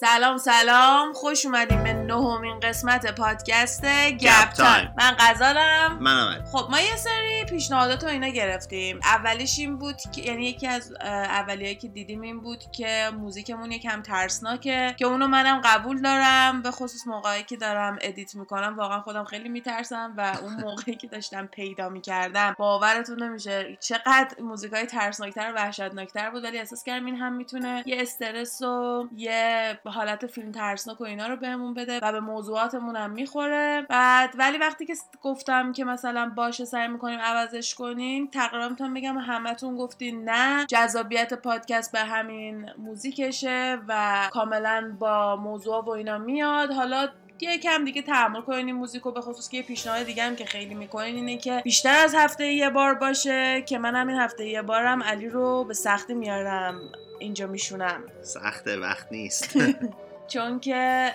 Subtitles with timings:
[0.00, 1.12] سلام سلام.
[1.12, 3.84] خوش اومدیم به نهمین قسمت پادکست
[4.20, 4.94] گپ تایم.
[4.98, 5.98] من غزالم.
[6.00, 6.44] منم علی.
[6.52, 9.00] خب ما یه سری پیشنهادات و اینا گرفتیم.
[9.02, 14.02] اولیش این بود که یعنی یکی از اولیایی که دیدیم این بود که موزیکمون یکم
[14.02, 16.62] ترسناکه که اونو منم قبول دارم.
[16.62, 21.06] به خصوص موقعی که دارم edit می‌کنم واقعا خودم خیلی میترسم و اون موقعی که
[21.06, 26.44] داشتم پیدا می‌کردم باورتون نمیشه چقدر موزیکای ترسناکتر و وحشتناکتر بود.
[26.44, 31.26] ولی احساس کردم این هم می‌تونه یه استرس و یه حالت فیلم ترسناک و اینا
[31.26, 33.86] رو بهمون بده و به موضوعاتمون هم می‌خوره.
[33.88, 39.18] بعد ولی وقتی که گفتم که مثلا باشه سعی می‌کنیم عوضش کنیم تقریبا می‌تونم بگم
[39.18, 40.66] همتون گفتین نه.
[40.66, 46.72] جذابیت پادکست به همین موزیکشه و کاملا با موضوع و اینا میاد.
[46.72, 47.08] حالا
[47.40, 50.44] یه کم دیگه تحمل کنین این موزیکو به خصوص که یه پیشنهاد دیگه هم که
[50.44, 54.62] خیلی می‌کنین اینه که بیشتر از هفته یه بار باشه که من همین هفته یه
[54.62, 56.80] بارم علی رو به سختی میارم
[57.18, 58.02] اینجا میشونم.
[58.22, 59.58] سخت وقت نیست.
[60.32, 61.10] چون که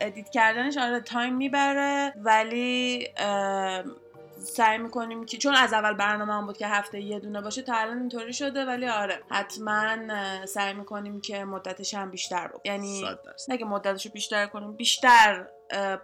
[0.00, 3.08] edit کردنش آره time می‌بره ولی
[4.38, 7.74] سعی می‌کنیم که چون از اول برنامه هم بود که هفته یه دونه باشه تا
[7.74, 9.96] الان اینطوری شده ولی آره حتما
[10.46, 13.04] سعی می‌کنیم که مدتش هم بیشتر بود یعنی
[13.58, 15.46] که مدتش رو بیشتر کنیم بیشتر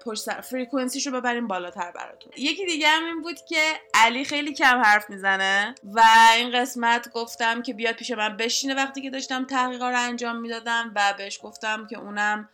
[0.05, 2.33] پشت سر frequency ش رو ببریم بالاتر براتون.
[2.37, 3.63] یکی دیگه هم این بود که
[3.95, 6.03] علی خیلی کم حرف می‌زنه و
[6.37, 10.93] این قسمت گفتم که بیاد پیش من بشینه وقتی که داشتم تحقیقا رو انجام می‌دادم
[10.97, 12.49] و بهش گفتم که اونم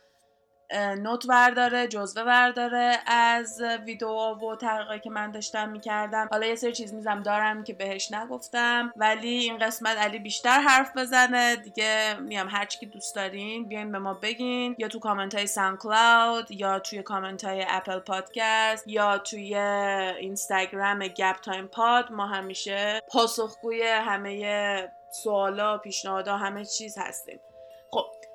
[0.73, 6.27] note ورداره جزوه ورداره از ویدیو و تحقیقی که من داشتم می‌کردم.
[6.31, 8.93] حالا یه سری چیز میزم دارم که بهش نگفتم.
[8.95, 11.55] ولی این قسمت علی بیشتر حرف بزنه.
[11.55, 14.75] دیگه میام هر چی که دوست دارین بیاین به ما بگین.
[14.77, 21.07] یا تو کامنت های ساوند کلاود یا توی کامنت های اپل پادکست یا توی اینستاگرام
[21.07, 24.91] گپ تایم پاد ما همیشه پاسخگوی همه
[25.23, 27.39] سوالا پیشنهادها همه چیز هستیم.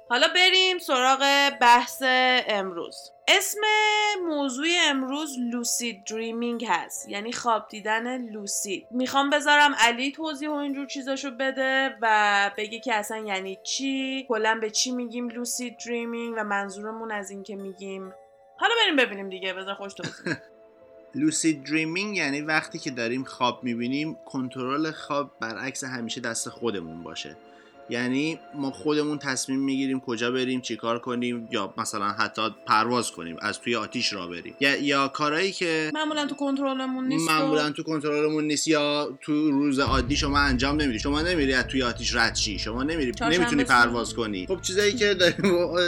[0.09, 2.03] حالا بریم سراغ بحث
[2.49, 3.13] امروز.
[3.29, 3.61] اسم
[4.27, 7.09] موضوع امروز لوسید دریمینگ هست.
[7.09, 8.87] یعنی خواب دیدن لوسید.
[8.91, 14.27] می‌خوام بذارم علی توضیح و اینجور چیزاشو بده و بگه که اصلا یعنی چی.
[14.29, 18.13] کلا به چی میگیم لوسید دریمینگ و منظورمون از این که میگیم.
[18.59, 19.53] حالا بریم ببینیم دیگه.
[19.53, 20.37] بذار خوش توضیح
[21.15, 27.37] لوسید دریمینگ یعنی وقتی که داریم خواب می‌بینیم کنترل خواب برعکس همیشه دست خودمون باشه.
[27.91, 33.61] یعنی ما خودمون تصمیم می‌گیریم کجا بریم چیکار کنیم یا مثلا حتی پرواز کنیم از
[33.61, 34.55] توی آتیش را بریم.
[34.61, 39.79] یا, یا کارهایی که معمولا تو کنترلمون نیست معمولا تو کنترلمون نیست یا تو روز
[39.79, 40.99] عادی شما انجام نمیدی.
[40.99, 42.59] شما نمیری از توی آتیش رد شی.
[42.59, 43.65] شما نمیری نمی‌تونی.
[43.65, 44.47] پرواز کنی.
[44.47, 45.17] خب چیزایی که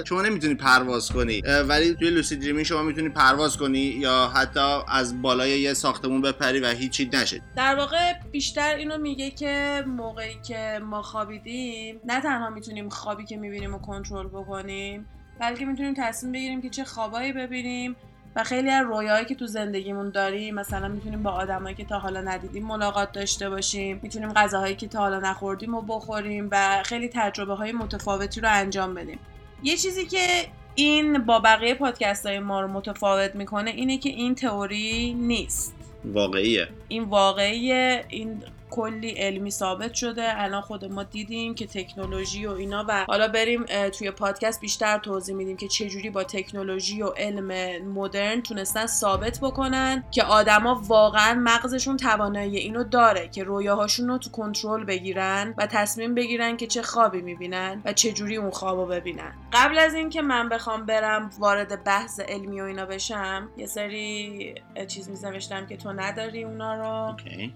[0.08, 1.40] شما نمی‌تونی پرواز کنی.
[1.68, 6.60] ولی توی لوسید دریمینگ شما می‌تونی پرواز کنی یا حتی از بالای یه ساختمون بپری
[6.60, 7.42] و هیچی نشه.
[7.56, 13.36] در واقع بیشتر اینو میگه که موقعی که ما خوابیدیم نه تنها می‌تونیم خوابی که
[13.36, 15.06] می‌بینیم رو کنترل بکنیم
[15.40, 17.96] بلکه می‌تونیم تصمیم بگیریم که چه خوابایی ببینیم
[18.36, 22.20] و خیلی از رویاهایی که تو زندگیمون داریم مثلا می‌تونیم با آدمایی که تا حالا
[22.20, 27.54] ندیدیم ملاقات داشته باشیم می‌تونیم غذاهایی که تا حالا نخوردیم رو بخوریم و خیلی تجربه
[27.54, 29.18] های متفاوتی رو انجام بدیم.
[29.62, 30.26] یه چیزی که
[30.74, 35.74] این با بقیه پادکست های ما رو متفاوت می‌کنه اینه که این تئوری نیست.
[36.04, 36.68] واقعیه.
[36.88, 40.42] این واقعیه این کلی علمی ثابت شده.
[40.42, 45.34] الان خود ما دیدیم که تکنولوژی و اینا و حالا بریم توی پادکست بیشتر توضیح
[45.34, 51.96] میدیم که چجوری با تکنولوژی و علم مدرن تونستن ثابت بکنن که آدما واقعا مغزشون
[51.96, 57.20] توانایی اینو داره که رویاهاشون رو تو کنترل بگیرن و تصمیم بگیرن که چه خوابی
[57.20, 59.32] می‌بینن و چجوری اون خوابو ببینن.
[59.52, 64.54] قبل از اینکه من بخوام برم وارد بحث علمی و اینا بشم یه سری
[64.88, 67.10] چیز می‌نوشتم که تو نداری اونا رو.
[67.10, 67.54] اوکی.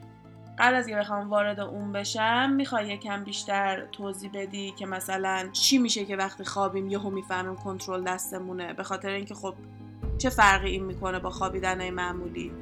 [0.59, 5.79] قبل از اینکه بخوام وارد اون بشم می‌خوای یکم بیشتر توضیح بدی که مثلا چی
[5.79, 9.55] میشه که وقتی خوابیم یهو می‌فهمیم کنترل دستمونه به خاطر اینکه خب
[10.19, 12.53] چه فرقی این می‌کنه با خوابیدن معمولی؟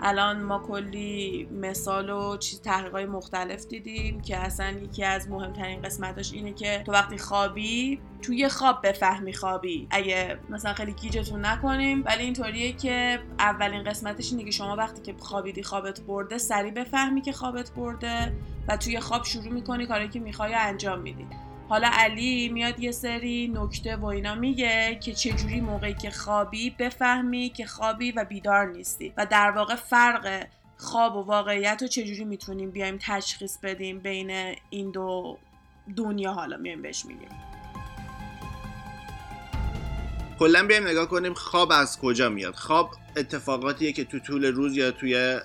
[0.00, 6.32] الان ما کلی مثال و چیز تحقیقات مختلف دیدیم که اصلا یکی از مهمترین قسمتاش
[6.32, 9.86] اینه که تو وقتی خوابی توی خواب بفهمی خوابی.
[9.90, 15.14] اگه مثلا خیلی گیجتون نکنیم ولی اینطوریه که اولین قسمتش اینه که شما وقتی که
[15.18, 18.32] خوابیدی خوابت برده سریع بفهمی که خوابت برده
[18.68, 21.26] و توی خواب شروع می‌کنی کاری که می‌خوای انجام میدی.
[21.68, 27.48] حالا علی میاد یه سری نکته و اینا میگه که چجوری موقعی که خوابی بفهمی
[27.48, 30.46] که خوابی و بیدار نیستی و در واقع فرق
[30.76, 35.38] خواب و واقعیت رو چجوری می‌تونیم بیایم تشخیص بدیم بین این دو
[35.96, 37.28] دنیا حالا میایم بهش میگیم.
[40.38, 44.90] کلا بیایم نگاه کنیم خواب از کجا میاد؟ خواب اتفاقاتیه که تو طول روز یا
[44.90, 45.40] توی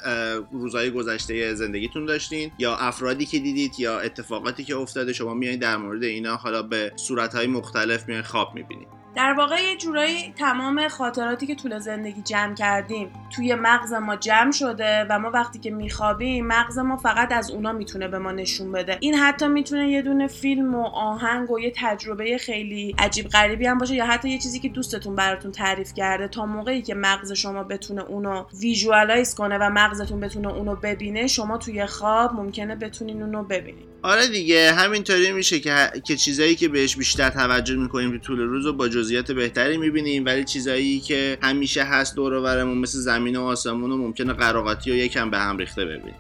[0.51, 5.77] روزهای گذشته زندگیتون داشتین یا افرادی که دیدید یا اتفاقاتی که افتاده شما میایین در
[5.77, 11.47] مورد اینا حالا به صورتهای مختلف میایین خواب می‌بینید در واقع یه جورایی تمام خاطراتی
[11.47, 16.47] که طول زندگی جمع کردیم توی مغز ما جمع شده و ما وقتی که میخوابیم
[16.47, 18.97] مغز ما فقط از اونا می‌تونه به ما نشون بده.
[18.99, 23.77] این حتی می‌تونه یه دونه فیلم و آهنگ و یه تجربه خیلی عجیب غریبی هم
[23.77, 27.63] باشه یا حتی یه چیزی که دوستتون براتون تعریف کرده تا موقعی که مغز شما
[27.63, 33.43] بتونه اونو ویژوالایز کنه و مغزتون بتونه اونو ببینه شما توی خواب ممکنه بتونین اونو
[33.43, 38.39] ببینید آره دیگه همینطوری میشه که که چیزایی که بهش بیشتر توجه می‌کنیم تو طول
[38.39, 40.25] روز و با جزئیات بهتری می‌بینیم.
[40.25, 44.95] ولی چیزایی که همیشه هست دور و مثل زمین و آسمون و ممکنه قراقاتی و
[44.95, 46.15] یکم به هم ریخته ببینیم.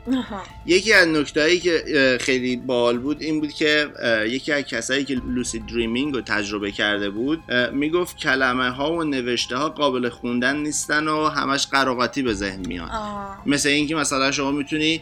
[0.65, 3.87] یکی از نکتهایی که خیلی بال بود این بود که
[4.27, 7.39] یکی از کسایی که لوسی دریمینگ رو تجربه کرده بود
[7.73, 12.89] می‌گفت کلمه ها و نوشته ها قابل خوندن نیستن و همش قراقاتی به ذهن میاد.
[13.45, 15.01] مثل اینکه مثلا شما می‌تونی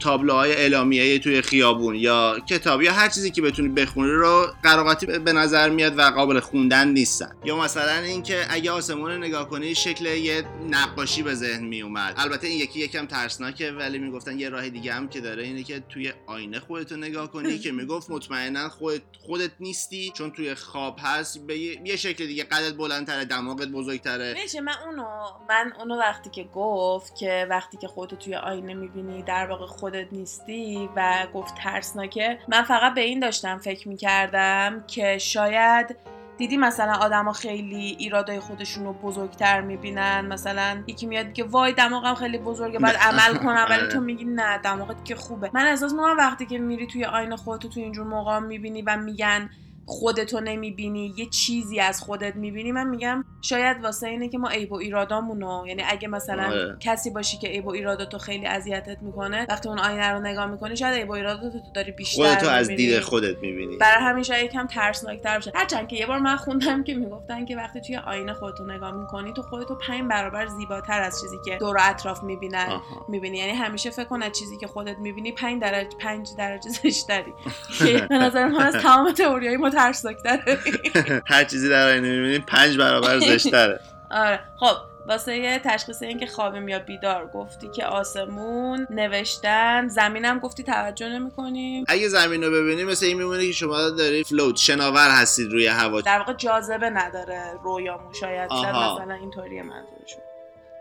[0.00, 5.32] تابلوهای اعلامیه توی خیابون یا کتاب یا هر چیزی که بتونی بخونی رو قراقاتی به
[5.32, 7.32] نظر میاد و قابل خوندن نیستن.
[7.44, 12.14] یا مثلا اینکه اگه آسمون رو نگاه کنی شکل یه نقاشی به ذهن می اومد
[12.16, 15.80] البته این یکی یکم ترسناکه ولی می‌گفتن یه راه دیگه هم که داره اینه که
[15.88, 21.46] توی آینه خودتو نگاه کنی که می‌گفت مطمئنا خودت خودت نیستی چون توی خواب هست
[21.46, 24.34] به یه شکل دیگه قدت بلندتره دماغت بزرگتره.
[24.42, 25.04] میشه من اونو
[25.48, 30.12] من اونو وقتی که گفت که وقتی که خودتو توی آینه می‌بینی در واقع خودت
[30.12, 32.38] نیستی و گفت ترسناکه.
[32.48, 35.96] من فقط به این داشتم فکر می‌کردم که شاید
[36.38, 40.26] دیدی مثلا آدما خیلی ایرادای خودشون رو بزرگتر می‌بینن.
[40.26, 44.58] مثلا یکی میاد که وای دماغم خیلی بزرگه بعد عمل کنم ولی تو میگی نه
[44.58, 45.50] دماغت که خوبه.
[45.52, 49.50] من احساس می‌کنم وقتی که میری توی آینه خودتو تو اینجور موقع می‌بینی و میگن
[49.86, 54.72] خودتو نمی‌بینی یه چیزی از خودت می‌بینی من میگم شاید واسه اینه که ما عیب
[54.72, 56.78] و ایرادامونو یعنی اگه مثلا آه.
[56.80, 60.76] کسی باشی که عیب و ایراداتو خیلی اذیتت می‌کنه وقتی اون آینه رو نگاه می‌کنی
[60.76, 63.76] شاید عیب و ایراداتو تو داری بیشتر خودتو از دید خودت می‌بینی.
[63.76, 67.56] برای همین شاید یکم ترسناکتر بشه هرچند که یه بار من خوندم که می‌گفتن که
[67.56, 71.76] وقتی توی آینه خودتو نگاه می‌کنی تو خودتو پنج برابر زیباتر از چیزی که دور
[71.80, 73.38] اطراف می‌بینن می‌بینی.
[73.38, 77.32] یعنی همیشه فکر کن از چیزی که خودت می‌بینی 5 درجه 5 درجه زشتری.
[78.08, 80.58] به نظر من از تمام تئوریای ترسناکتره.
[81.32, 83.80] هر چیزی در آینه می‌بینی پنج برابر زشتره.
[84.10, 84.40] آره.
[84.56, 84.76] خب
[85.08, 89.88] واسه یه تشخیص این که خوابیم یا بیدار گفتی که آسمون نوشتن.
[89.88, 94.24] زمینم گفتی توجه نمی کنیم اگه زمین رو ببینیم مثل این میمونه که شما داری
[94.24, 96.00] فلوت شناور هستید روی هوا.
[96.00, 100.22] در واقع جاذبه نداره رویامون شاید مثلا اینطوری منظورشون.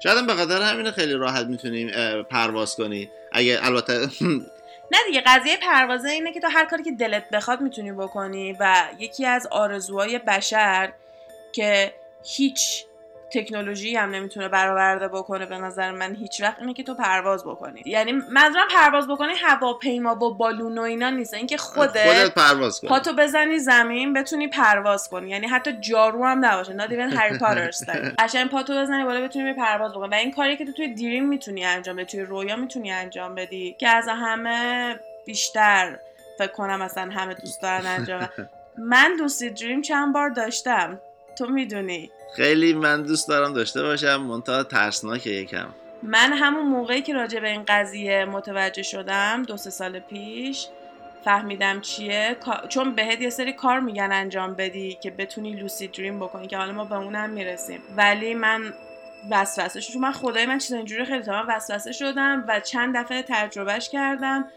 [0.04, 1.92] شاید به خاطر همین خیلی راحت می‌تونیم
[2.24, 3.10] پرواز کنی.
[3.32, 3.94] اگه البته
[4.92, 8.88] نه دیگه قضیه پروازه اینه که تو هر کاری که دلت بخواد می‌تونی بکنی و
[9.00, 10.94] یکی از آرزوهای بشر
[11.52, 11.94] که
[12.24, 12.86] هیچ
[13.34, 17.82] تکنولوژی هم نمی‌تونه برآورده بکنه به نظر من هیچ وقت اینه که تو پرواز بکنی.
[17.86, 21.34] یعنی منظورم پرواز بکنی هواپیما با بالون و اینا نیست.
[21.34, 22.90] اینکه خودت, خودت پرواز کنی.
[22.90, 25.30] پاتو بزنی زمین بتونی پرواز کنی.
[25.30, 26.78] یعنی حتی جارو هم نباشه.
[26.78, 27.72] Not even هری پاتر
[28.20, 30.10] قشنگ پاتو بزنی بالا بتونی پرواز بکنی.
[30.10, 33.76] و این کاری که تو توی دیریم می‌تونی انجام بدی توی رویا می‌تونی انجام بدی
[33.80, 35.98] که از همه بیشتر
[36.38, 38.30] فکر کنم مثلا همه دوست دارن انجام.
[38.78, 41.00] من دوستی دریم چند بار داشتم.
[41.38, 42.12] تو می‌دونی.
[42.36, 45.68] خیلی من دوست دارم داشته باشم منتها ترسناکه یکم.
[46.04, 50.68] من همون موقعی که راجع به این قضیه متوجه شدم دو سه سال پیش
[51.24, 52.38] فهمیدم چیه.
[52.70, 56.72] چون بهت یه سری کار میگن انجام بدی که بتونی لوسی دریم بکنی که حالا
[56.72, 57.80] ما به اونم می‌رسیم.
[57.98, 58.74] ولی من
[59.32, 60.00] وسوسه شدم.
[60.00, 64.48] من خدای من چیز اینجوری خیلی تا من وسوسه شدم و چند دفعه تجربهش کردم.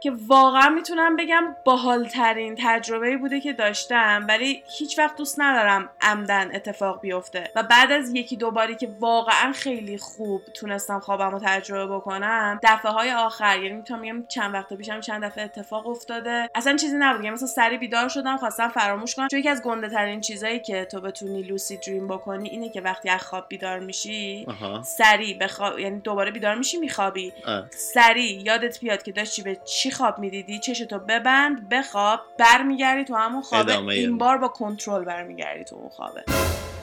[0.00, 6.54] که واقعا می‌تونم بگم باحالترین تجربه بوده که داشتم ولی هیچ وقت دوست ندارم عمدن
[6.54, 7.50] اتفاق بیفته.
[7.56, 12.60] و بعد از یکی دو باری که واقعا خیلی خوب تونستم خوابم رو تجربه بکنم
[12.62, 16.96] دفعه های آخر یعنی می‌تونم بگم چند وقت پیشم چند دفعه اتفاق افتاده اصلا چیزی
[16.98, 17.24] نبود.
[17.24, 19.28] یعنی مثلا سری بیدار شدم خواستم فراموش کنم.
[19.28, 23.08] چون یکی از گنده ترین چیزایی که تو بتونی لوسی دریم بکنی اینه که وقتی
[23.08, 24.46] از خواب بیدار میشی
[24.84, 27.32] سری بخواب یعنی دوباره بیدار میشی میخوابی.
[27.70, 33.42] سری یادت بیاد که داشتی به چی خواب می‌دیدی؟ چشتو ببند بخواب برمیگردی تو همون
[33.42, 33.78] خوابه.
[33.78, 36.24] این بار با کنترل برمیگردی تو اون خوابه.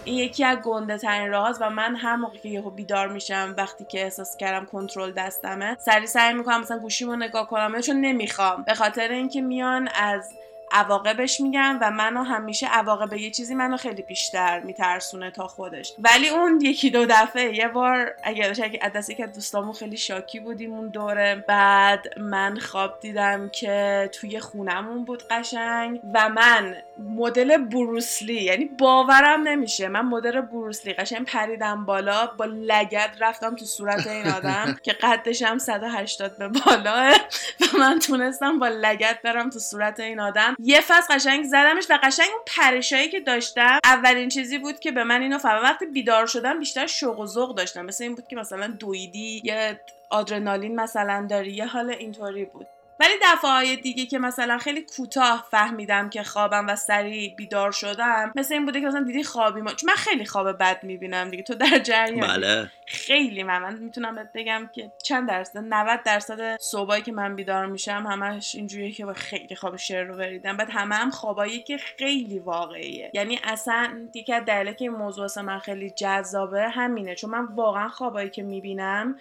[0.04, 3.86] این یکی از گنده ترین راهاست و من هر موقع که یهو بیدار میشم وقتی
[3.86, 8.64] که احساس کردم کنترل دستمه سری سعی می‌کنم مثلا گوشیمو نگاه کنم چون نمی‌خوام.
[8.64, 10.34] به خاطر اینکه میان از
[10.72, 15.94] عواقبش میگن و منو همیشه عواقب یه چیزی منو خیلی بیشتر میترسونه تا خودش.
[16.00, 20.74] ولی اون یکی دو دفعه یه بار اگر اگه دستی که دوستامون خیلی شاکی بودیم
[20.74, 28.44] اون دوره بعد من خواب دیدم که توی خونمون بود قشنگ و من مدل بروسلی
[28.44, 29.88] یعنی باورم نمیشه.
[29.88, 35.42] من مدل بروسلی قشنگ پریدم بالا با لگت رفتم تو صورت این آدم که قدش
[35.42, 37.14] هم 180 به بالا
[37.62, 40.57] و من تونستم با لگت برم تو صورت این آدم.
[40.60, 45.04] یه فصل قشنگ زدمش و قشنگ اون پرشایی که داشتم اولین چیزی بود که به
[45.04, 47.86] من اینو فهم وقتی بیدار شدم بیشتر شوق و ذوق داشتم.
[47.86, 52.68] مثل این بود که مثلا دویدی یه آدرنالین مثلا داری یه حال اینطوری بود.
[53.00, 58.32] ولی دفعه های دیگه که مثلا خیلی کوتاه فهمیدم که خوابم و سریع بیدار شدم
[58.36, 61.44] مثل این بوده که مثلا دیدی خوابی ما چون من خیلی خواب بد می‌بینم دیگه
[61.44, 62.72] تو در جریان بله.
[62.88, 67.66] خیلی من, من می‌تونم بهت بگم که چند درصد 90 درصد صبحایی که من بیدار
[67.66, 70.58] میشم همش اینجوریه که خیلی خواب شعر رو بریدم.
[70.58, 73.12] بعد همه هم خوابایی که خیلی واقعیه.
[73.14, 77.16] یعنی اصلا یکی از دلیلی که این موضوع من خیلی جذابه همینه.
[77.16, 79.20] چون من واقعا خوابایی که می‌بینم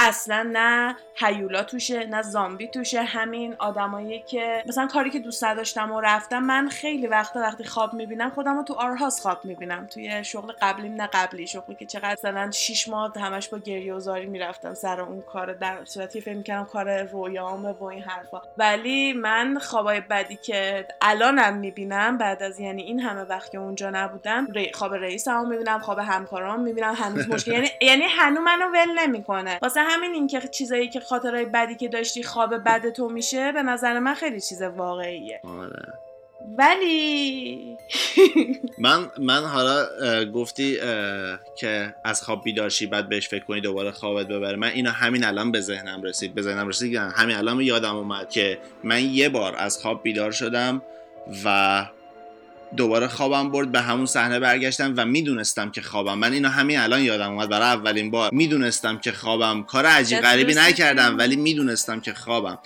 [0.00, 3.02] اصلا نه هیولا توشه نه زامبی توشه.
[3.02, 7.94] همین آدمایی که مثلا کاری که دوست نداشتم و رفتم من خیلی وقتا وقتی خواب
[7.94, 9.86] می‌بینم خودم رو تو آرهاس خواب می‌بینم.
[9.86, 11.46] توی شغل قبلیم نه قبلی.
[11.46, 15.52] شغلی که چقدر مثلا 6 ماه همش با گریه و زاری می‌رفتم سر اون کار
[15.52, 18.42] در صورتی فکر می‌کردم کار رویامه و این حرفا.
[18.58, 23.90] ولی من خوابای بدی که الانم می‌بینم بعد از یعنی این همه وقت که اونجا
[23.90, 24.72] نبودم ری...
[24.72, 29.58] خواب رئیسمو می‌بینم خواب همکارام می‌بینم هنوز مشکل یعنی یعنی هنوز منو ول نمی‌کنه.
[29.62, 33.98] واسه همین اینکه چیزایی که خاطرهای بدی که داشتی خواب بد تو میشه به نظر
[33.98, 35.40] من خیلی چیز واقعیه.
[35.44, 35.92] آره.
[36.58, 37.76] ولی
[38.78, 39.86] من من حالا
[40.24, 40.76] گفتی
[41.56, 44.56] که از خواب بیدارشی بعد بهش فکر کنی دوباره خوابت ببره.
[44.56, 46.34] من اینا همین الان به ذهنم رسید.
[46.34, 50.82] به ذهنم رسید همین الان یادم اومد که من یه بار از خواب بیدار شدم
[51.44, 51.86] و
[52.76, 56.18] دوباره خوابم برد به همون صحنه برگشتم و می‌دونستم که خوابم.
[56.18, 59.62] من اینو همین الان یادم اومد برای اولین بار می‌دونستم که خوابم.
[59.62, 62.58] کار عجیب غریبی نکردم ولی می‌دونستم که خوابم.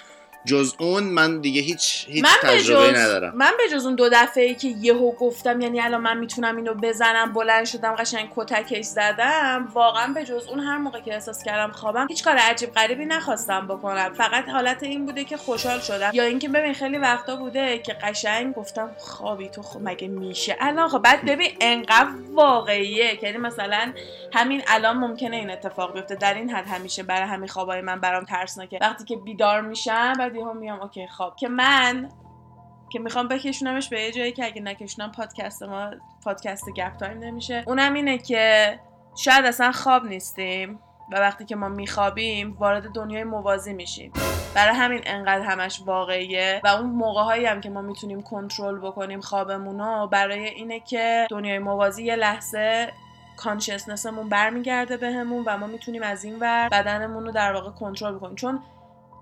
[0.44, 3.36] جز اون من دیگه هیچ هیچ من تجربه ندارم.
[3.36, 6.74] من به جز اون دو دفعه ای که یهو گفتم یعنی الان من می‌تونم اینو
[6.74, 11.72] بزنم بلند شدم قشنگ کتکش زدم واقعا به جز اون هر موقع که احساس کردم
[11.72, 14.12] خوابم هیچ کار عجیب غریبی نخواستم بکنم.
[14.14, 16.10] فقط حالت این بوده که خوشحال شدم.
[16.12, 20.88] یا اینکه ببین خیلی وقتا بوده که قشنگ گفتم خوابی تو خب مگه میشه؟ الان
[20.88, 23.18] خب بعد ببین انقدر واقعیه.
[23.24, 23.92] یعنی مثلا
[24.32, 26.14] همین الان ممکنه این اتفاق بیفته.
[26.14, 28.78] در این حد همیشه برای همین خوابای من برام ترسناکه.
[28.80, 32.08] وقتی که بیدار میشم بعد هم میام اوکی خواب که من
[32.92, 35.90] که می‌خوام بکشونمش به یه جایی که اگه نکشونم پادکست ما
[36.24, 37.64] پادکست گپ تایم نمیشه.
[37.66, 38.78] اونم اینه که
[39.16, 40.80] شاید اصلا خواب نیستیم
[41.12, 44.12] و وقتی که ما میخوابیم وارد دنیای موازی میشیم.
[44.54, 49.20] برای همین انقدر همش واقعیه و اون موقع هایی هم که ما می‌تونیم کنترل بکنیم
[49.20, 52.92] خوابمون رو برای اینه که دنیای موازی یه لحظه
[53.36, 58.34] کانشسنسمون برمیگرده بهمون و ما می‌تونیم از این ور بدنمون رو در واقع کنترل بکنیم.
[58.34, 58.62] چون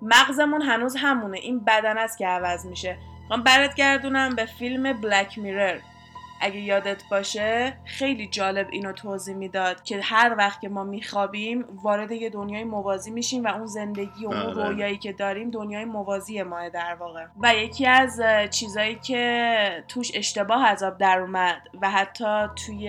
[0.03, 1.39] مغزمون هنوز همونه.
[1.39, 2.97] این بدن است که عوض میشه.
[3.31, 5.79] من برات گردونم به فیلم بلک میرر
[6.41, 12.13] اگه یادت باشه خیلی جالب اینو توضیح می‌داد که هر وقت که ما میخوابیم وارد
[12.13, 14.69] یه دنیای موازی میشیم و اون زندگی و اون بله.
[14.69, 17.27] رویایی که داریم دنیای موازی ماه در واقع.
[17.41, 22.89] و یکی از چیزایی که توش اشتباه عذاب در اومد و حتی توی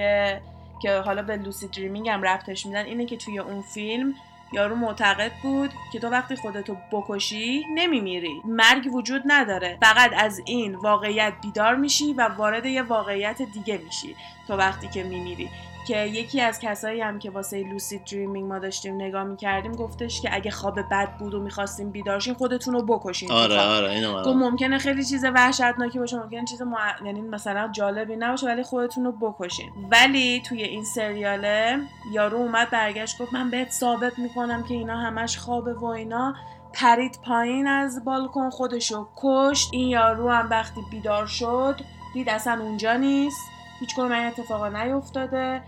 [0.82, 4.13] که حالا به لوسی دریمینگ هم رفتش میدن اینه که توی اون فیلم
[4.53, 8.41] یارو معتقد بود که تو وقتی خودتو بکشی نمیمیری.
[8.46, 9.77] مرگ وجود نداره.
[9.81, 14.15] فقط از این واقعیت بیدار میشی و وارد یه واقعیت دیگه میشی.
[14.48, 15.50] تو وقتی که میمیری.
[15.88, 20.35] که یکی از کسایی هم که واسه لوسید دریمینگ ما داشتیم نگاه می‌کردیم گفتش که
[20.35, 23.31] اگه خواب بد بود و می‌خواستیم بیدارشین خودتون رو بکشین.
[23.31, 27.05] آره آره اینو گفت ممکنه خیلی چیز وحشتناکی باشه ممکنه چیز مع...
[27.05, 29.69] یعنی مثلا جالبی نباشه ولی خودتون رو بکشین.
[29.91, 31.79] ولی توی این سریاله
[32.13, 36.35] یارو اومد برگشت گفت من بهت ثابت می‌کنم که اینا همش خوابه و اینا.
[36.73, 39.69] پرید پایین از بالکن خودشو کشت.
[39.73, 41.81] این یارو هم وقتی بیدار شد
[42.13, 43.41] دید اصلا اونجا نیست.
[43.79, 45.61] هیچ کنون این اتفاقا نیفتاده.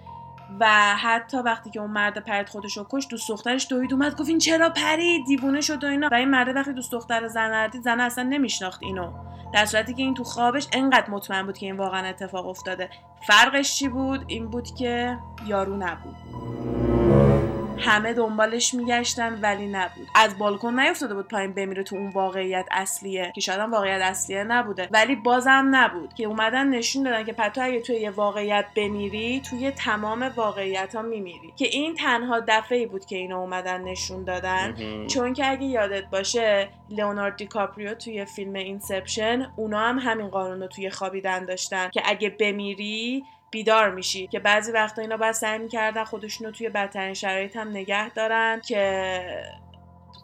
[0.60, 4.29] و حتی وقتی که اون مرد پرید خودش رو کش دوست دخترش دوید اومد گفت
[4.29, 6.10] این چرا پرید؟ دیوونه شد و اینا.
[6.12, 9.12] و این مرد وقتی دوست دختر زن دید زن اصلا نمیشناخت اینو.
[9.53, 12.89] در صورتی که این تو خوابش انقدر مطمئن بود که این واقعا اتفاق افتاده.
[13.27, 15.17] فرقش چی بود؟ این بود که
[15.48, 16.15] یارو نبود.
[17.84, 20.08] همه دنبالش میگشتن ولی نبود.
[20.16, 24.90] از بالکن نیفتاده بود پایین بمیره تو اون واقعیت اصلیه که شاید واقعیت اصلیه نبوده.
[24.92, 26.13] ولی بازم نبود.
[26.13, 31.02] که اومدن نشون دادن که تو اگه توی یه واقعیت بمیری توی تمام واقعیت ها
[31.02, 31.54] میمیری.
[31.56, 34.75] که این تنها دفعه بود که اینو اومدن نشون دادن.
[35.08, 40.68] چون که اگه یادت باشه لئوناردو دیکاپریو توی فیلم Inception اونا هم همین قانون رو
[40.68, 44.27] توی خوابیدن داشتن که اگه بمیری بیدار میشی.
[44.27, 49.24] که بعضی وقتا اینا باید سعی می‌کردن خودشونو توی بدترین شرایط هم نگه دارن که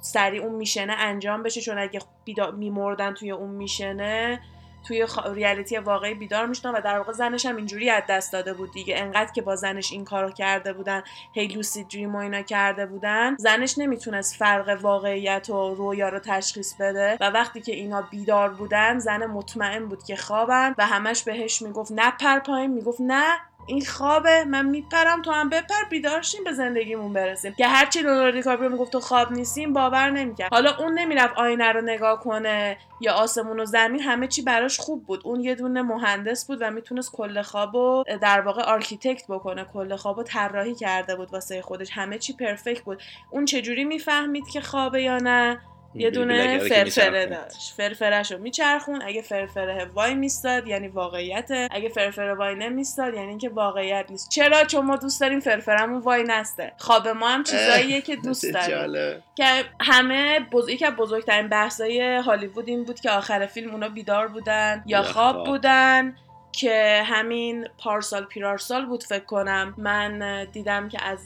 [0.01, 1.62] سریع اون میشنه انجام بشه.
[1.62, 2.51] چون اگه بیدا...
[2.51, 4.41] میمردن توی اون میشنه
[4.89, 5.19] توی خ...
[5.34, 8.98] ریالیتی واقعی بیدار می‌شدن و در واقع زنش هم اینجوری از دست داده بود دیگه.
[8.98, 11.03] انقدر که با زنش این کارو کرده بودن
[11.34, 16.74] هی لوسی دریم و اینا کرده بودن زنش نمی‌تونست فرق واقعیت و رویا رو تشخیص
[16.74, 21.62] بده و وقتی که اینا بیدار بودن زن مطمئن بود که خوابن و همش بهش
[21.62, 23.24] می‌گفت نپر پایین می‌گفت نه
[23.70, 27.54] این خوابه من میپرم تو هم بپر بیدارشیم به زندگیمون برسیم.
[27.58, 30.54] که هرچی لئوناردو دیکاپریو می‌گفت تو خواب نیستیم باور نمی‌کرد.
[30.54, 35.06] حالا اون نمی‌رفت آینه رو نگاه کنه یا آسمون و زمین همه چی براش خوب
[35.06, 35.22] بود.
[35.24, 39.66] اون یه دونه مهندس بود و می‌تونست کل خواب و در واقع architect بکنه.
[39.74, 41.90] کل خواب و طراحی کرده بود واسه خودش.
[41.92, 43.02] همه چی perfect بود.
[43.32, 45.62] اون چجوری می‌فهمید که خوابه یا نه؟
[45.96, 47.74] یه دونه فرفره داشت.
[47.77, 53.50] فرفرش رو میچرخوند اگه فرفره وای میستاد یعنی واقعیته اگه فرفره وای نمیستاد یعنی اینکه
[53.50, 54.29] واقعیت نیست.
[54.29, 56.72] چرا؟ چون ما دوست داریم فرفرمون وای نسته.
[56.77, 59.24] خواب ما هم چیزاییه که دوست داریم.
[59.36, 59.46] که
[59.81, 60.69] همه بز...
[60.69, 65.46] یکی از بزرگترین بحثای هالیوود این بود که آخر فیلم اونا بیدار بودن یا خواب.
[65.46, 66.15] بودن.
[66.51, 69.74] که همین پارسال پیرارسال بود فکر کنم.
[69.77, 71.20] من دیدم که از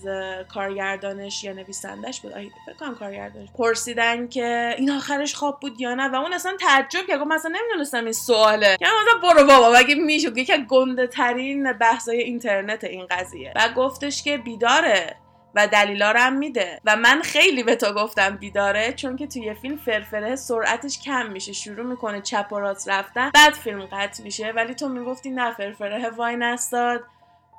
[0.53, 2.33] کارگردانش یا نویسندش بود.
[2.33, 3.49] فکر کنم کارگردانش.
[3.57, 7.19] پرسیدن که این آخرش خواب بود یا نه و اون اصلا تعجب کرد.
[7.19, 8.77] مثلا نمی‌دونستم این سواله.
[8.79, 13.53] که مثلا برو بابا مگه می‌شد؟ یکی از گنده ترین بحثای اینترنت این قضیه.
[13.55, 15.15] و گفتش که بیداره.
[15.55, 16.79] و دلیلا هم میده.
[16.85, 21.53] و من خیلی به تو گفتم بیداره چون که توی فیلم فرفره سرعتش کم میشه
[21.53, 26.09] شروع می‌کنه چپ و راست رفتن بعد فیلم قطع میشه ولی تو می‌گفتی نه فرفره
[26.09, 27.03] وای نستاد.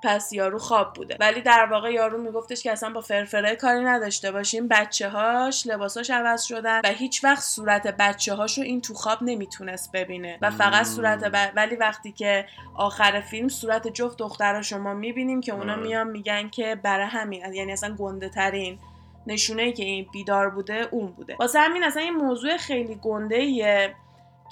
[0.05, 1.17] پس یارو خواب بوده.
[1.21, 4.69] ولی در واقع یارو میگفتش که اصلا با فرفره کاری نداشته باشیم.
[4.69, 9.93] بچه هاش لباساش عوض شدن و هیچ وقت صورت بچه هاشو این تو خواب نمی‌تونست
[9.93, 10.39] ببینه.
[10.43, 11.53] و فقط صورت ب...
[11.57, 12.47] ولی وقتی که
[12.77, 17.73] آخر فیلم صورت جفت دختر شما می‌بینیم که اونا میان میگن که برای همین یعنی
[17.73, 18.79] اصلا گنده ترین
[19.27, 21.37] نشونه ای که این بیدار بوده اون بوده.
[21.41, 23.95] واسه همین اصلا این موضوع خیلی گنده ایه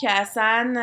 [0.01, 0.75] که اصلا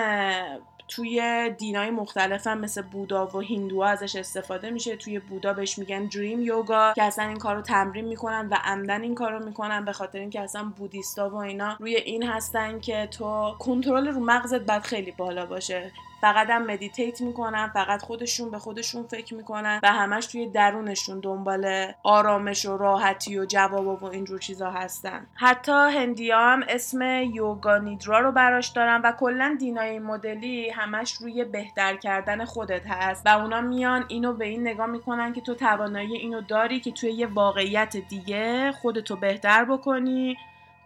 [0.89, 4.95] توی دینای مختلف هم مثل بودا و هندوها ازش استفاده میشه.
[4.95, 9.01] توی بودا بهش میگن دریم یوگا که اصلا این کار رو تمرین می‌کنن و عمدن
[9.01, 13.07] این کار رو می‌کنن به خاطر اینکه اصلا بودیستا و اینا روی این هستن که
[13.11, 15.91] تو کنترل رو مغزت باید خیلی بالا باشه.
[16.21, 21.91] فقط هم مدیتیت می‌کنن فقط خودشون به خودشون فکر می‌کنن و همش توی درونشون دنبال
[22.03, 25.27] آرامش و راحتی و جواب و اینجور چیزا هستن.
[25.35, 27.01] حتی هندی هم اسم
[27.33, 33.25] یوگا نیدرا رو براش دارن و کلا دینای مدلی همش روی بهتر کردن خودت هست
[33.25, 37.11] و اونا میان اینو به این نگاه می‌کنن که تو توانایی اینو داری که توی
[37.11, 40.37] یه واقعیت دیگه خودتو بهتر بکنی.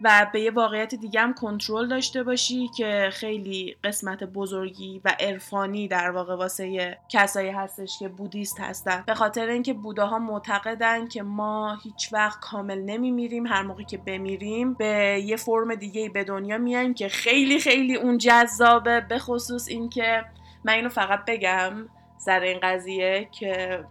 [0.02, 5.88] و به یه واقعیت دیگه هم کنترل داشته باشی که خیلی قسمت بزرگی و عرفانی
[5.88, 9.04] در واقع واسه کسایی هستش که بودیست هستن.
[9.06, 14.74] به خاطر اینکه بوداها معتقدن که ما هیچ وقت کامل نمیمیریم هر موقع که بمیریم
[14.74, 20.24] به یه فرم دیگه به دنیا میایم که خیلی خیلی اون جذابه به خصوص اینکه
[20.64, 21.72] من اینو فقط بگم
[22.18, 23.84] سر این قضیه که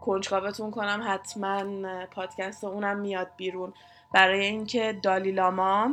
[0.00, 1.64] کنجکاوتون کنم حتما
[2.06, 3.72] پادکست اونم میاد بیرون.
[4.14, 5.90] برای اینکه دالیلاما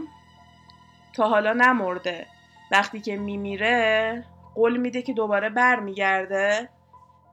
[1.13, 2.27] تا حالا نمرده.
[2.71, 4.23] وقتی که میمیره
[4.55, 6.69] قول میده که دوباره برمیگرده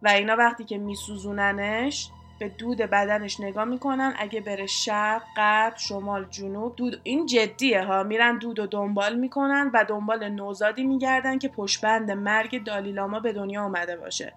[0.03, 4.15] و اینا وقتی که میسوزوننش به دود بدنش نگاه می‌کنن.
[4.19, 8.03] اگه بره شرق غرب شمال جنوب دود این جدیه ها.
[8.03, 13.63] میرن دود و دنبال می‌کنن و دنبال نوزادی میگردن که پشبند مرگ دالیلاما به دنیا
[13.63, 14.33] آمده باشه.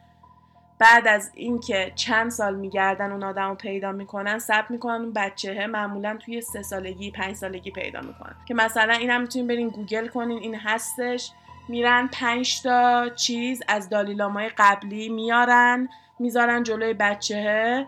[0.82, 5.68] بعد از اینکه چند سال میگردن اون آدم رو پیدا می‌کنن ثبت می‌کنن اون بچهه
[5.68, 8.36] معمولا توی سه سالگی پنج سالگی پیدا می‌کنن.
[8.46, 11.32] که مثلا این هم می‌تونین برین گوگل کنین این هستش.
[11.68, 15.90] میرن پنج تا چیز از دالیلامای قبلی میارن
[16.20, 17.86] می‌ذارن جلوی بچهه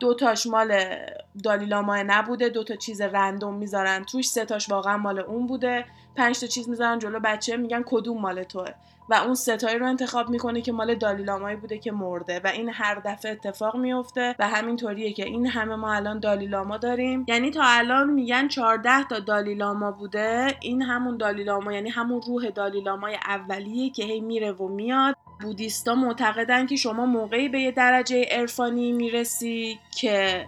[0.00, 0.82] دو تاش مال
[1.44, 5.84] دالیلامای نبوده دو تا چیز رندوم می‌ذارن توش سه تاش واقعا مال اون بوده.
[6.16, 8.68] پنج تا چیز می‌ذارن جلو بچه میگن کدوم مال توه؟
[9.08, 12.94] و اون ستایی رو انتخاب می‌کنه که مال دالیلامایی بوده که مرده و این هر
[13.04, 17.24] دفعه اتفاق میفته و همینطوریه که این همه ما الان دالیلاما داریم.
[17.28, 23.14] یعنی تا الان میگن 14 تا دالیلاما بوده این همون دالیلاما یعنی همون روح دالیلامای
[23.14, 25.16] اولیه که هی میره و میاد.
[25.40, 30.46] بودیستا معتقدن که شما موقعی به یه درجه عرفانی می‌رسی که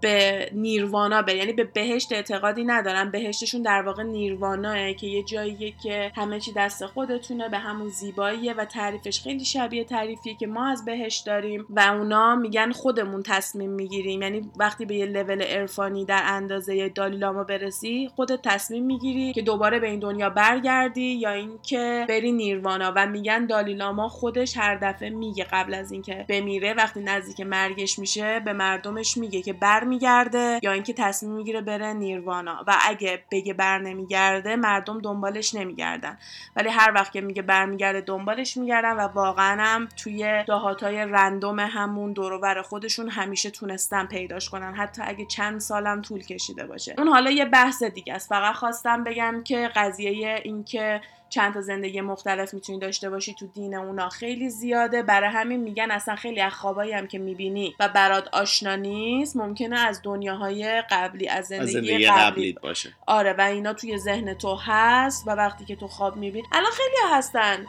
[0.00, 1.36] به نیروانا بره.
[1.36, 3.10] یعنی به بهشت اعتقادی ندارن.
[3.10, 8.54] بهشتشون در واقع نیرواناه که یه جاییه که همه چی دست خودتونه به همون زیباییه
[8.54, 13.70] و تعریفش خیلی شبیه تعریفیه که ما از بهشت داریم و اونا میگن خودمون تصمیم
[13.70, 14.22] می‌گیریم.
[14.22, 19.78] یعنی وقتی به یه لول عرفانی در اندازه دالیلاما برسی خودت تصمیم می‌گیری که دوباره
[19.78, 25.46] به این دنیا برگردی یا اینکه بری نیروانا و میگن دالیلاما خودش هر دفعه میگه
[25.52, 26.74] قبل از اینکه بمیره.
[26.74, 31.92] وقتی نزدیک مرگش میشه به مردمش میگه که بر برمیگرده یا اینکه تصمیم می‌گیره بره
[31.92, 32.64] نیروانا.
[32.66, 36.18] و اگه بگه بر نمیگرده مردم دنبالش نمیگردن.
[36.56, 42.12] ولی هر وقت که میگه برمیگرده دنبالش میگردن و واقعا هم توی دهاتای رندوم همون
[42.12, 44.74] دور خودشون همیشه تونستن پیداش کنن.
[44.74, 46.94] حتی اگه چند سالم طول کشیده باشه.
[46.98, 48.28] اون حالا یه بحث دیگه است.
[48.28, 53.74] فقط خواستم بگم که قضیه اینکه چند تا زندگی مختلف می‌تونی داشته باشی تو دین
[53.74, 55.02] اونا خیلی زیاده.
[55.02, 59.78] برای همین میگن اصلا خیلی از خوابایی هم که می‌بینی و برات آشنا نیست ممکنه
[59.78, 62.92] از دنیاهای قبلی از زندگی, از زندگی قبلی باشه.
[63.06, 66.46] آره و اینا توی ذهن تو هست و وقتی که تو خواب می‌بینی.
[66.52, 67.66] الان خیلی هستن.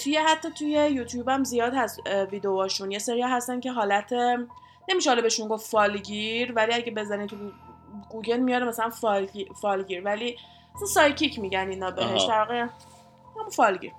[0.00, 2.00] توی حتی توی یوتیوب هم زیاد هست
[2.30, 2.92] ویدیوهاشون.
[2.92, 4.12] یه سری هستن که حالت
[4.88, 7.36] نمیشه حالا بهشون گفت فالگیر ولی اگه بزنی تو
[8.10, 8.90] گوگل میاره مثلا
[9.60, 10.02] فالگیر.
[10.04, 10.36] ولی
[10.74, 12.24] مثلا psychic میگن اینا بهش.
[12.28, 12.66] در واقع
[13.36, 13.92] همون فالگیر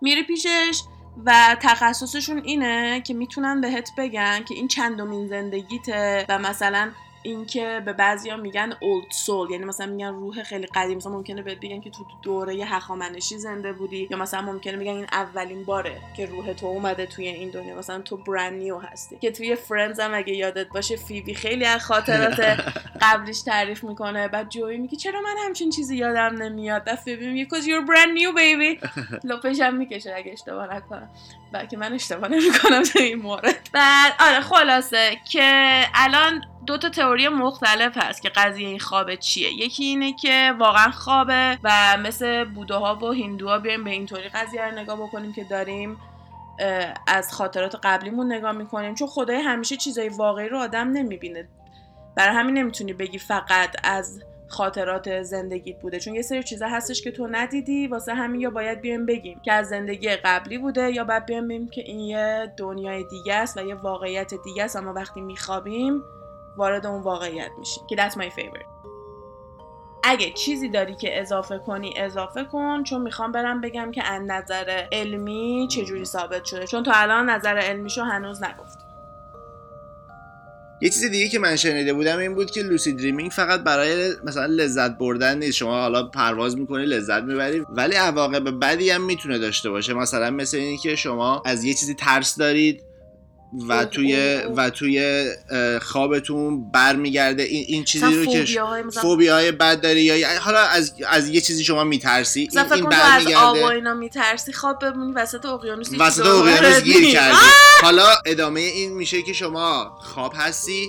[0.00, 0.82] میری پیشش
[1.26, 6.90] و تخصصشون اینه که می‌تونن بهت بگن که این چندمین زندگیته و مثلا
[7.22, 10.96] اینکه به بعضیا میگن old soul یعنی مثلا میگن روح خیلی قدیم.
[10.96, 15.06] مثلا ممکنه بهت بگن که تو دوره هخامنشی زنده بودی یا مثلا ممکنه میگن این
[15.12, 17.78] اولین باره که روح تو اومده توی این دنیا.
[17.78, 19.18] مثلا تو brand new هستی.
[19.20, 22.40] که توی Friends هم اگه یادت باشه فیبی خیلی از خاطرات
[23.02, 24.28] قبلیش تعریف می‌کنه.
[24.28, 28.18] بعد جوی میگه چرا من همچین چیزی یادم نمیاد؟ بعد فیبی میگه cause you're brand
[28.18, 28.88] new baby
[29.30, 31.10] لپش هم می‌کشه اگه اشتباه نکنم.
[31.52, 33.70] بلکه من اشتباه نمی‌کنم تو این مورد.
[33.72, 39.52] بعد آره خلاصه که الان دو تا تئوری مختلف هست که قضیه این خوابه چیه.
[39.52, 44.78] یکی اینه که واقعا خوابه و مثل بودوها و هندوها بیایم به اینطوری قضیه رو
[44.78, 45.96] نگاه بکنیم که داریم
[47.06, 48.94] از خاطرات قبلیمون نگاه می‌کنیم.
[48.94, 51.48] چون خدای همیشه چیزای واقعی رو آدم نمی‌بینه.
[52.16, 56.00] برای همین نمی‌تونی بگی فقط از خاطرات زندگیت بوده.
[56.00, 59.52] چون یه سری چیزا هستش که تو ندیدی واسه همین یا باید بیایم بگیم که
[59.52, 63.60] از زندگی قبلی بوده یا باید بیایم بگیم که این یه دنیای دیگه است و
[63.66, 64.76] یه واقعیت دیگه است.
[64.76, 66.02] اما وقتی میخوابیم
[66.56, 68.66] وارد اون واقعیت میشیم که that's my favorite.
[70.04, 74.86] اگه چیزی داری که اضافه کنی اضافه کن چون می‌خوام برم بگم که از نظر
[74.92, 76.66] علمی چجوری ثابت شده.
[76.66, 78.78] چون تا الان نظر علمیشو هنوز نگفت.
[80.82, 84.46] یه چیز دیگه که من شنیده بودم این بود که لوسی دریمینگ فقط برای مثلا
[84.46, 85.56] لذت بردن نیست.
[85.56, 87.66] شما حالا پرواز می‌کنی لذت می‌بری.
[87.70, 89.94] ولی عواقب بدی هم می‌تونه داشته باشه.
[89.94, 92.82] مثلا مثل اینی که شما از یه چیزی ترس دارید
[93.68, 95.24] و توی و توی
[95.82, 97.42] خوابتون برمیگرده.
[97.42, 98.44] این این چیزی رو که
[98.92, 102.48] فوبی های بد داری یا حالا از از یه چیزی شما میترسی.
[102.52, 107.36] این, این برمیگرده از آب اینا میترسی خواب بمونی وسط اقیانوس وسط اقیانوس گیر کردی.
[107.82, 110.88] حالا ادامه این میشه که شما خواب هستی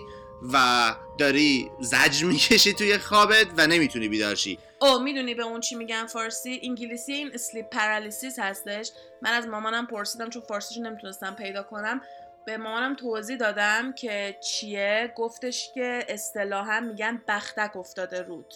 [0.54, 4.60] و داری زج می‌کشی توی خوابت و نمی‌تونی بیدار شی.
[4.82, 8.92] او می‌دونی به اون چی میگن فارسی؟ انگلیسی این اسلیپ پرالیسیس هستش.
[9.22, 12.02] من از مامانم پرسیدم چون فارسیش نمی‌تونستم پیدا کنم.
[12.46, 15.14] به مامانم توضیح دادم که چیه.
[15.16, 18.54] گفتش که اصطلاحا میگن بختک افتاده رود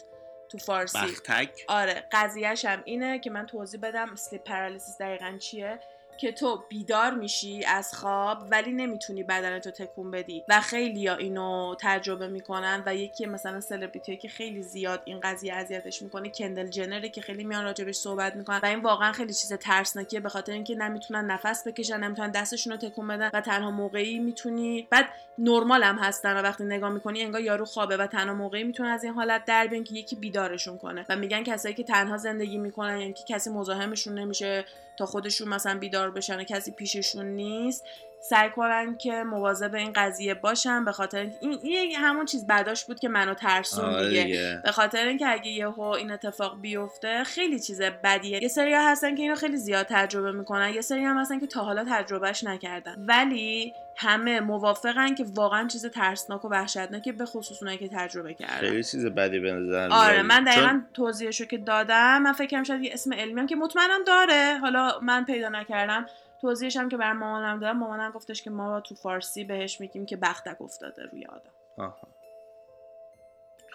[0.49, 0.97] تو فارسی.
[0.97, 4.11] بختک؟ آره قضیهش هم اینه که من توضیح بدم.
[4.13, 5.79] اسلیپ پرالیسیس دقیقا چیه؟
[6.17, 10.43] که تو بیدار میشی از خواب ولی نمی‌تونی بدنتو تکون بدی.
[10.49, 15.53] و خیلی ها اینو تجربه می‌کنن و یکی مثلا سلبریتی که خیلی زیاد این قضیه
[15.53, 19.53] اذیتش می‌کنه کندل جنره که خیلی میان راجبش صحبت می‌کنن و این واقعا خیلی چیز
[19.53, 24.19] ترسناکیه به خاطر اینکه نمی‌تونن نفس بکشن نمی‌تونن دستشون رو تکون بدن و تنها موقعی
[24.19, 28.63] می‌تونی بعد نرمال هم هستن و وقتی نگاه می‌کنی انگار یارو خوابه و تنها موقعی
[28.63, 31.05] می‌تونه از این حالت در بیان که یکی بیدارشون کنه.
[31.09, 34.65] و میگن کسایی که تنها زندگی می‌کنن یعنی که کسی مزاحمشون نمیشه
[34.97, 37.85] تا خودشون مثلا بیدار بشن و کسی پیششون نیست
[38.29, 42.99] سعی کنن که مواظب این قضیه باشن به خاطر این, این همون چیز بداش بود
[42.99, 44.61] که منو ترسون آره دیگه.
[44.63, 48.43] به خاطر اینکه اگه یهو این اتفاق بیفته خیلی چیز بدیه.
[48.43, 51.63] یه سری هستن که اینو خیلی زیاد تجربه می‌کنن یه سری هم هستن که تا
[51.63, 52.95] حالا تجربهش نکردن.
[53.07, 58.59] ولی همه موافقن که واقعا چیز ترسناک و وحشتناکه به خصوص اونایی که تجربه کردن.
[58.59, 60.85] خیلی چیز بدی به نظر آره من دقیقا چون...
[60.93, 64.57] توضیحشو که دادم من فکرم شاید یه اسم علمی هم که مطمئنم داره.
[64.61, 66.05] حالا من پیدا نکردم.
[66.41, 70.17] توضیحش هم که بر مامانم دادم مامانم گفتش که ما تو فارسی بهش میگیم که
[70.17, 72.07] بختک افتاده روی آدم آها.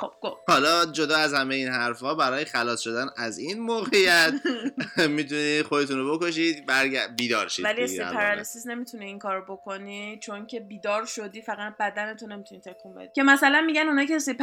[0.00, 0.28] خب گو.
[0.48, 4.32] حالا جدا از همه این حرفها برای خلاص شدن از این موقعیت
[5.16, 6.98] می‌تونید خودتون رو بکشید برگ...
[7.16, 12.60] بیدار شید ولی پرالیسیس نمی‌تونه این کارو بکنی چون که بیدار شدی فقط بدنتون نمی‌تونی
[12.60, 14.36] تکون بدی که مثلا میگن اونایی که سی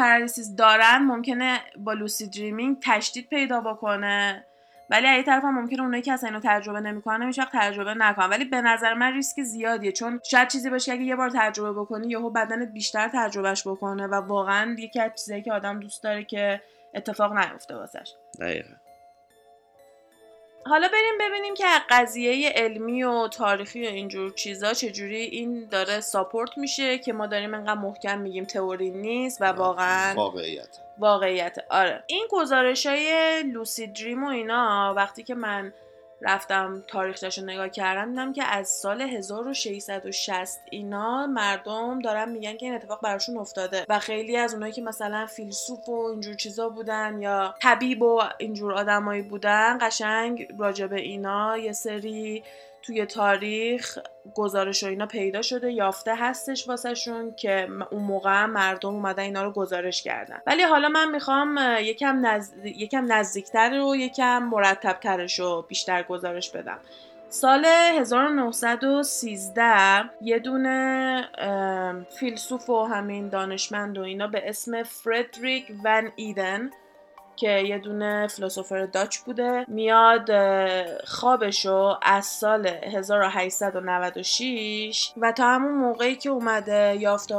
[0.58, 4.46] دارن ممکنه با لوسی دریمینگ تشدید پیدا بکنه
[4.90, 8.30] ولی از طرف هم ممکنه اونایی که اصلا اینو تجربه نمی‌کنن هیچ تجربه نکنن.
[8.30, 9.92] ولی به نظر من ریسک زیادیه.
[9.92, 14.16] چون شاید چیزی باشه اگه یه بار تجربه بکنی یهو بدنت بیشتر تجربهش بکنه و
[14.16, 16.62] واقعا یکی از چیزایی که آدم دوست داره که
[16.94, 18.14] اتفاق نیفته واسش.
[18.40, 18.87] دقیقا.
[20.68, 26.58] حالا بریم ببینیم که قضیه علمی و تاریخی و اینجور چیزا چجوری این داره ساپورت
[26.58, 30.80] میشه که ما داریم انقدر محکم میگیم تئوری نیست و واقعا واقعیت.
[30.98, 31.58] واقعیت.
[31.70, 32.04] آره.
[32.08, 35.74] این گزارش های لوسی دریم و اینا وقتی که من
[36.22, 42.66] رفتم تاریخش رو نگاه کردم دیدم که از سال 1660 اینا مردم دارن میگن که
[42.66, 47.22] این اتفاق براشون افتاده و خیلی از اونایی که مثلا فیلسوف و اینجور چیزا بودن
[47.22, 52.44] یا طبیب و اینجور آدمایی بودن قشنگ راجع به اینا یه سری
[52.88, 53.98] توی تاریخ
[54.36, 59.52] گزارش و اینا پیدا شده یافته هستش واسهشون که اون موقع مردم اومدن اینا رو
[59.52, 60.42] گزارش کردن.
[60.48, 62.52] ولی حالا من می‌خوام یکم, نز...
[62.64, 66.80] یکم نزدیکتر و یکم مرتبترش رو بیشتر گزارش بدم.
[67.30, 71.30] سال 1913 یه دونه
[72.20, 76.70] فیلسوف و همین دانشمند و اینا به اسم فردریک ون ایدن
[77.38, 80.30] که یه دونه فلسفر داچ بوده میاد
[81.06, 87.36] خوابشو از سال 1896 و تا همون موقعی که اومده یافته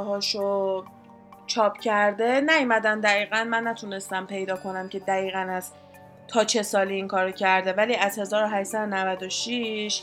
[1.47, 5.73] چاپ کرده نیومدن دقیقا من نتونستم پیدا کنم که دقیقا از
[6.29, 7.73] تا چه سالی این کارو کرده.
[7.73, 10.03] ولی از 1896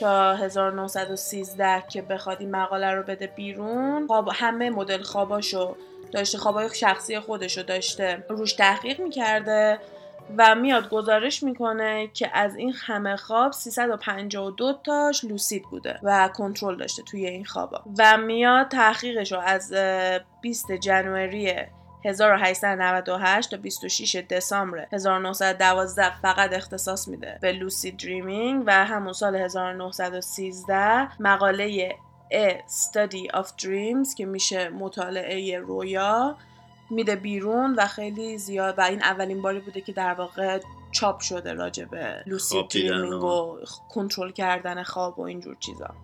[0.00, 5.76] تا 1913 که بخواد این مقاله رو بده بیرون خواب همه مدل خواباشو
[6.12, 9.78] داشته خوابای شخصی خودشو داشته روش تحقیق می‌کرده
[10.38, 16.76] و میاد گزارش می‌کنه که از این همه خواب 352 تاش لوسید بوده و کنترل
[16.76, 17.82] داشته توی این خوابا.
[17.98, 19.74] و میاد تحقیقش رو از
[20.40, 21.52] 20 جنوری
[22.06, 31.22] 1898 تا 26 دسامبر 1912 فقط اختصاص میده به لوسی دریمینگ و همون سال 1913
[31.22, 31.96] مقاله
[32.32, 36.36] A Study of Dreams که میشه مطالعه رویا
[36.90, 40.60] میده بیرون و خیلی زیاد و این اولین باری بوده که در واقع
[40.92, 43.58] چاپ شده راجع به لوسی دریمینگ و
[43.90, 45.94] کنترل کردن خواب و اینجور چیزا.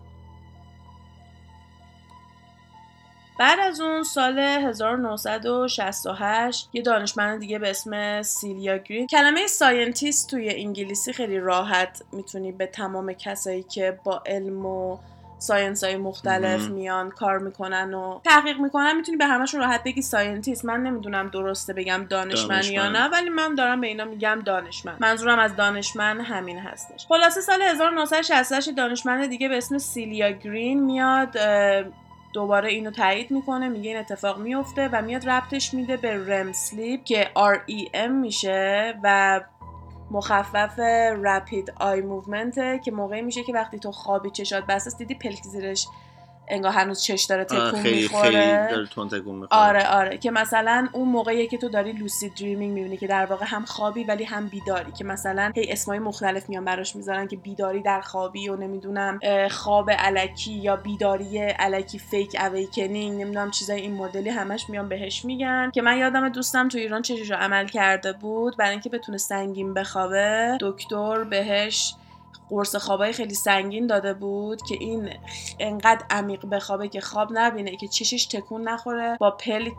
[3.39, 9.07] بعد از اون سال 1968 یه دانشمند دیگه به اسم سیلیا گرین.
[9.07, 14.97] کلمه scientist توی انگلیسی خیلی راحت می‌تونی به تمام کسایی که با علم و
[15.39, 20.65] science های مختلف میان کار می‌کنن و تحقیق می‌کنن می‌تونی به همشون راحت بگی scientist.
[20.65, 24.97] من نمی‌دونم درسته بگم دانشمند یا نه ولی من دارم به اینا میگم دانشمند.
[24.99, 27.05] منظورم از دانشمند همین هستش.
[27.07, 31.37] خلاصه سال 1968 دانشمند دیگه به اسم سیلیا گرین میاد
[32.33, 37.03] دوباره اینو تایید می‌کنه میگه این اتفاق میفته و میاد ربطش میده به REM sleep
[37.03, 39.41] که REM میشه و
[40.11, 40.79] مخفف
[41.23, 45.43] rapid eye movement ه که موقعی میشه که وقتی تو خوابی چشات بسته دیدی پلک
[45.43, 45.87] زیرش
[46.47, 48.69] انگار هنوز چش داره تکون می‌خوره.
[49.49, 50.17] آره آره.
[50.17, 54.03] که مثلا اون موقعی که تو داری lucid dreaming می‌بینی که در واقع هم خوابی
[54.03, 54.91] ولی هم بیداری.
[54.91, 59.19] که مثلا هی اسمای مختلف میان براش می‌ذارن که بیداری در خوابی و نمی‌دونم
[59.51, 65.71] خواب علکی یا بیداری علکی فیک اویکنینگ نمی‌دونم چیزای این مدلی همش میان بهش میگن.
[65.73, 69.73] که من یادم دوستم تو ایران چشش رو عمل کرده بود؟ برای اینکه بتونه سنگین
[69.73, 71.95] بخوابه دکتر بهش
[72.49, 75.09] قرص خوابای خیلی سنگین داده بود که این
[75.59, 79.75] انقدر عمیق بخوابه که خواب نبینه که چشش تکون نخوره با پلک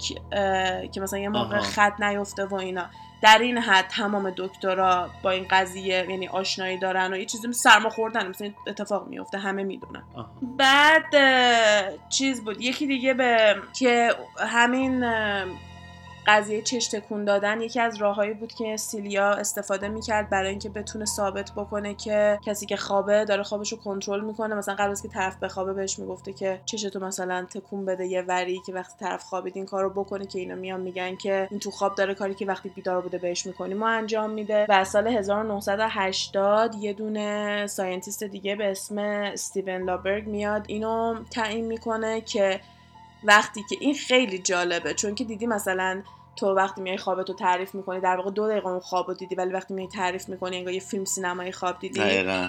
[0.92, 2.86] که مثلا یه موقع خط نیفته و اینا.
[3.22, 7.90] در این حد تمام دکترا با این قضیه یعنی آشنایی دارن و یه چیزی سرما
[7.90, 10.02] خوردن مثلا اتفاق میفته همه می‌دونن.
[10.42, 11.04] بعد
[12.08, 12.60] چیز بود.
[12.60, 15.04] یکی دیگه به که همین
[16.26, 21.04] قضیه چش تکون دادن یکی از راههایی بود که سیلیا استفاده می‌کرد برای اینکه بتونه
[21.04, 24.54] ثابت بکنه که کسی که خوابه داره خوابش رو کنترل می‌کنه.
[24.54, 28.60] مثلا قبل از که طرف بخوابه بهش می‌گفته که چشتو مثلا تکون بده یه وری
[28.66, 31.94] که وقتی طرف خوابید این کارو بکنه که اینا میان میگن که این تو خواب
[31.94, 33.74] داره کاری که وقتی بیدار بوده بهش می‌کنی.
[33.74, 40.64] ما انجام میده و سال 1980 یه دونه scientist دیگه به اسم استیون لابرگ میاد.
[40.68, 42.60] اینو تعیین می‌کنه که
[43.24, 46.02] وقتی که این خیلی جالبه چون که دیدی مثلا
[46.36, 49.74] تو وقتی میای خوابتو تعریف می‌کنی در واقع دو دقیقه اون خوابو دیدی ولی وقتی
[49.74, 52.00] میای تعریف می‌کنی انگار یه فیلم سینمایی خواب دیدی.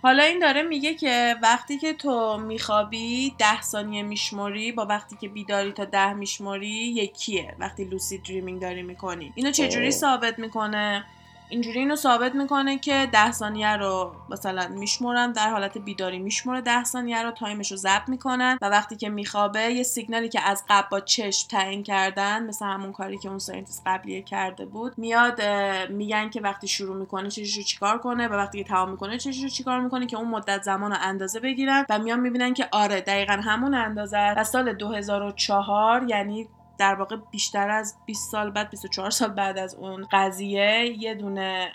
[0.04, 5.28] حالا این داره میگه که وقتی که تو میخوابی ده ثانیه میشموری با وقتی که
[5.28, 7.56] بیداری تا ده میشموری یکیه.
[7.60, 9.34] وقتی lucid dreaming داری می‌کنی.
[9.36, 11.06] اینو چجوری ثابت می‌کنه؟
[11.50, 16.84] اینجوری اینو ثابت می‌کنه که ده ثانیه رو مثلا میشمرن در حالت بیداری میشمره ده
[16.84, 20.64] ثانیه رو time ش رو ضبط می‌کنن و وقتی که میخوابه یه سیگنالی که از
[20.70, 25.42] قبل با چشم تعیین کردن مثل همون کاری که اون scientist قبلیه کرده بود میاد
[25.90, 29.44] میگن که وقتی شروع می‌کنه چشش رو چیکار کنه و وقتی که تمام می‌کنه چشش
[29.44, 33.02] رو چیکار می‌کنه که اون مدت زمان رو اندازه بگیرن و میان می‌بینن که آره
[33.02, 39.10] دقیقا همون اندازه و سال 2004 یعنی در واقع بیشتر از 20 سال بعد 24
[39.10, 41.72] سال بعد از اون قضیه یه دونه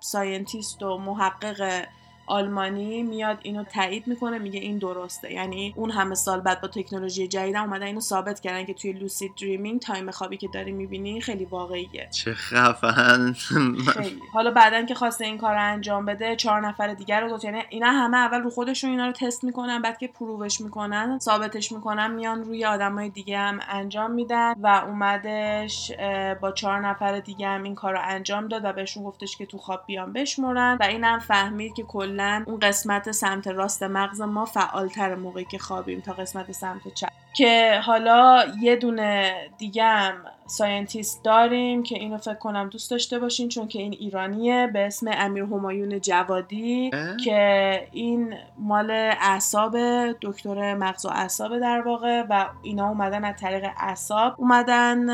[0.00, 1.86] scientist و محقق
[2.26, 5.32] آلمانی میاد اینو تایید می‌کنه میگه این درسته.
[5.32, 9.32] یعنی اون همه سال بعد با تکنولوژی جدید اومدن اینو ثابت کردن که توی lucid
[9.40, 12.08] dreaming time خوابی که داری می‌بینی خیلی واقعیه.
[12.10, 13.32] چه خفن.
[13.32, 14.20] خیلی.
[14.32, 17.62] حالا بعدا که خواسته این کار رو انجام بده چهار نفر دیگر رو گفت یعنی
[17.68, 22.10] اینا همه اول رو خودشون اینا رو تست می‌کنن بعد که پرووش می‌کنن ثابتش می‌کنن
[22.10, 25.92] میان روی آدمای دیگه هم انجام میدن و اومدش
[26.40, 29.58] با چهار نفر دیگه هم این کار رو انجام داد و بهشون گفتش که تو
[29.58, 35.14] خواب بیان بشمرن و اینم فهمید که کل اون قسمت سمت راست مغز ما فعالتر
[35.14, 37.08] موقعی که خوابیم تا قسمت سمت چپ.
[37.36, 40.14] که حالا یه دونه دیگه هم
[40.46, 45.06] scientist داریم که اینو فکر کنم دوست داشته باشین چون که این ایرانیه به اسم
[45.12, 46.90] امیر همایون جوادی
[47.24, 49.76] که این مال اعصاب
[50.22, 54.34] دکتر مغز و اعصاب در واقع و اینا اومدن از طریق اعصاب.
[54.38, 55.06] اومدن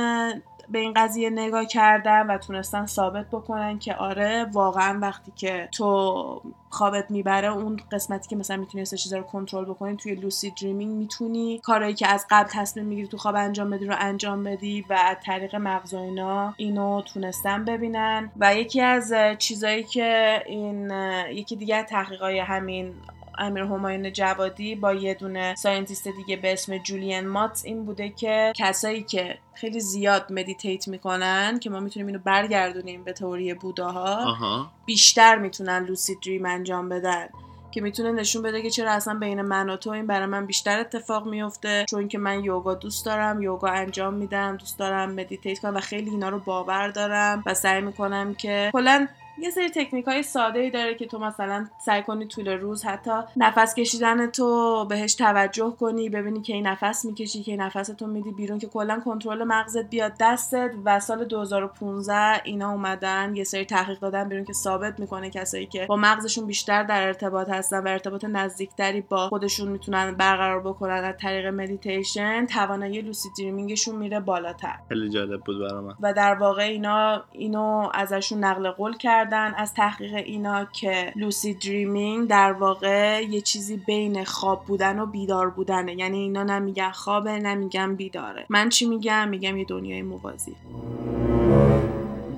[0.72, 6.42] به این قضیه نگاه کردن و تونستن ثابت بکنن که آره واقعا وقتی که تو
[6.70, 11.58] خوابت می‌بره اون قسمتی که مثلا می‌تونی چیزا رو کنترل بکنی توی lucid dreaming می‌تونی
[11.58, 15.16] کارهایی که از قبل تصمیم می‌گیری تو خواب انجام بدی رو انجام بدی و از
[15.24, 18.30] طریق مغز اینا اینو تونستن ببینن.
[18.36, 20.90] و یکی از چیزایی که این
[21.30, 22.94] یکی دیگه تحقیقای همین
[23.38, 28.52] امیر همایون جوادی با یه دونه scientist دیگه به اسم جولین مات این بوده که
[28.56, 35.38] کسایی که خیلی زیاد meditate می‌کنن که ما می‌تونیم اینو برگردونیم به تئوری بوداها بیشتر
[35.38, 37.28] می‌تونن lucid dream انجام بدن
[37.70, 40.80] که می‌تونه نشون بده که چرا اصلا بین من و تو این برای من بیشتر
[40.80, 45.74] اتفاق میفته چون که من یوگا دوست دارم یوگا انجام میدم دوست دارم meditate کنم
[45.74, 50.22] و خیلی اینا رو باور دارم و سعی می‌کنم که کلا یه سری تکنیک های
[50.22, 55.14] ساده ای داره که تو مثلا سعی کنی طول روز حتی نفس کشیدن تو بهش
[55.14, 59.00] توجه کنی ببینی که این نفس می‌کشی که این نفس تو میدی بیرون که کلا
[59.04, 64.52] کنترل مغزت بیاد دستت و سال 2015 اینا اومدن یه سری تحقیق دادن بیرون که
[64.52, 69.68] ثابت می‌کنه کسایی که با مغزشون بیشتر در ارتباط هستن و ارتباط نزدیکتری با خودشون
[69.68, 74.78] می‌تونن برقرار بکنن از طریق مدیتیشن توانایی lucid dreaming شون میره بالاتر.
[74.88, 79.21] خیلی جالب بود برام و در واقع اینا اینو ازشون نقل قول کرد.
[79.56, 85.50] از تحقیق اینا که لوسی دریمینگ در واقع یه چیزی بین خواب بودن و بیدار
[85.50, 85.94] بودنه.
[85.94, 88.46] یعنی اینا نمیگن خوابه نمیگن بیداره.
[88.48, 90.56] من چی میگم؟ میگم یه دنیای موازی.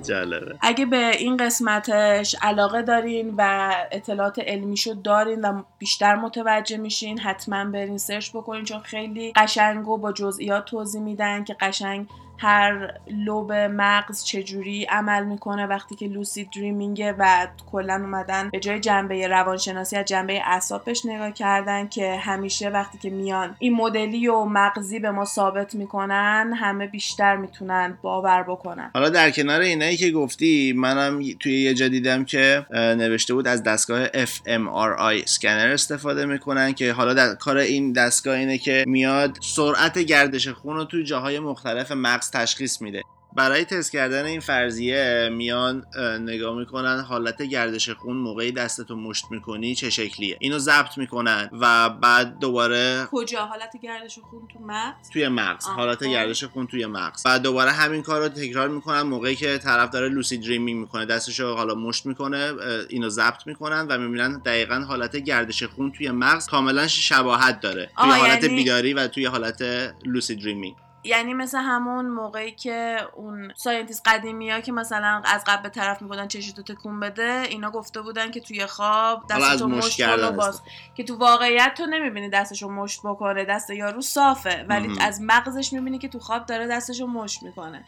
[0.05, 0.55] جالبه.
[0.61, 7.65] اگه به این قسمتش علاقه دارین و اطلاعات علمیشو دارین و بیشتر متوجه میشین حتما
[7.65, 13.53] برین سرچ بکنین چون خیلی قشنگ و با جزئیات توضیح میدن که قشنگ هر لوب
[13.53, 19.95] مغز چجوری عمل می‌کنه وقتی که لوسی دریمینگه و کلا اومدن به جای جنبه روانشناسی
[19.97, 25.11] از جنبه اعصابش نگاه کردن که همیشه وقتی که میان این مدلی و مغزی به
[25.11, 28.91] ما ثابت می‌کنن همه بیشتر می‌تونن باور بکنن.
[28.93, 33.63] حالا در کنار اینایی که گفتی منم توی یه جا دیدم که نوشته بود از
[33.63, 39.99] دستگاه fMRI اسکنر استفاده می‌کنن که حالا در کار این دستگاه اینه که میاد سرعت
[39.99, 43.01] گردش خون رو توی جاهای مختلف مغز تشخیص میده.
[43.37, 45.85] برای تست کردن این فرضیه میان
[46.21, 50.37] نگاه می‌کنن حالت گردش خون موقعی دستتو مشت می‌کنی چه شکلیه.
[50.39, 55.65] اینو ضبط می‌کنن و بعد دوباره کجا؟ حالت گردش خون تو مغز؟ توی مغز.
[55.65, 56.11] حالت خب.
[56.11, 57.23] گردش خون توی مغز.
[57.23, 61.55] بعد دوباره همین کار رو تکرار می‌کنن موقعی که طرف داره لوسی دریمینگ می‌کنه دستشو
[61.55, 62.53] حالا مشت می‌کنه
[62.89, 67.89] اینو ضبط می‌کنن و می‌بینن دقیقا حالت گردش خون توی مغز کاملا شباهت داره.
[68.01, 68.55] توی حالت یعنی...
[68.55, 69.61] بیداری و توی حالت
[70.05, 75.63] lucid dreaming یعنی مثل همون موقعی که اون scientist قدیمی ها که مثلا از قبل
[75.63, 80.61] به طرف می‌گفتن چشتو تکون بده اینا گفته بودن که توی خواب دستشو مشت باز.
[80.95, 84.65] که تو واقعیت تو نمی‌بینی دستشو مشت بکنه دست یارو صافه.
[84.69, 87.85] ولی از مغزش می‌بینی که تو خواب داره دستشو مشت می‌کنه.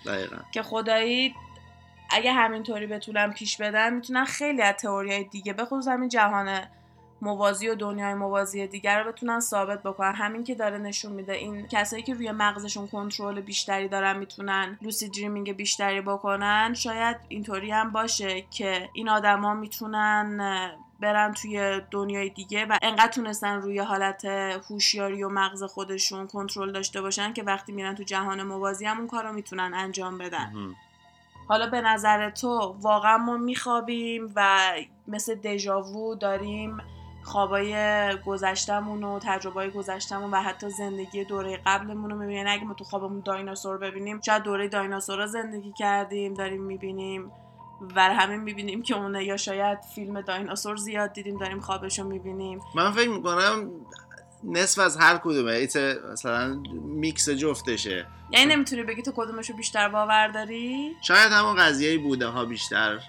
[0.51, 1.35] که خدایی
[2.09, 6.61] اگه همینطوری بتونن پیش بدن می‌تونن خیلی از تئوریای دیگه به خصوص همین جهان
[7.21, 10.13] موازی و دنیای موازی دیگر رو بتونن ثابت بکنن.
[10.13, 15.09] همین که داره نشون میده این کسایی که روی مغزشون کنترل بیشتری دارن می‌تونن لوسی
[15.09, 22.65] دریمینگ بیشتری بکنن شاید اینطوری هم باشه که این آدما می‌تونن برن توی دنیای دیگه
[22.65, 24.25] و انقدر تونستن روی حالت
[24.69, 29.07] هوشیاری و مغز خودشون کنترل داشته باشن که وقتی میرن تو جهان موازی هم اون
[29.07, 30.75] کار رو می‌تونن انجام بدن.
[31.47, 34.71] حالا به نظر تو واقعا ما میخوابیم و
[35.07, 36.77] مثل دژاوو داریم
[37.27, 37.75] خوابای
[38.25, 43.21] گذشتمون و تجربه گذشتمون و حتی زندگی دوره قبلمون رو می‌بینیم اگه ما تو خوابمون
[43.25, 47.31] دایناسور ببینیم شاید دوره دایناسورا زندگی کردیم داریم می‌بینیم.
[47.95, 52.59] و همین می‌بینیم که اونه یا شاید فیلم دایناسور زیاد دیدیم داریم خوابش رو می‌بینیم.
[52.75, 53.71] من فکر می‌کنم
[54.43, 55.51] نصف از هر کدومه.
[55.51, 55.77] ایت
[56.11, 58.05] مثلا میکس جفتشه.
[58.31, 62.99] یعنی نمی‌تونی بگی تو کدومشو بیشتر باور داری؟ شاید همون قضیه بوده ها بیشتر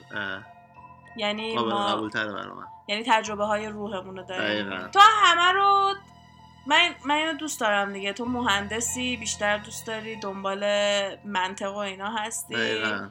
[1.17, 2.78] یعنی قابل ما قبول تره برای من.
[2.89, 4.89] یعنی تجربه های روحمون رو داریم.
[4.89, 5.95] تو همه رو
[6.67, 8.13] من من اینو دوست دارم دیگه.
[8.13, 10.65] تو مهندسی بیشتر دوست داری دنبال
[11.25, 12.55] منطق و اینا هستی.
[12.55, 13.09] دقیقا.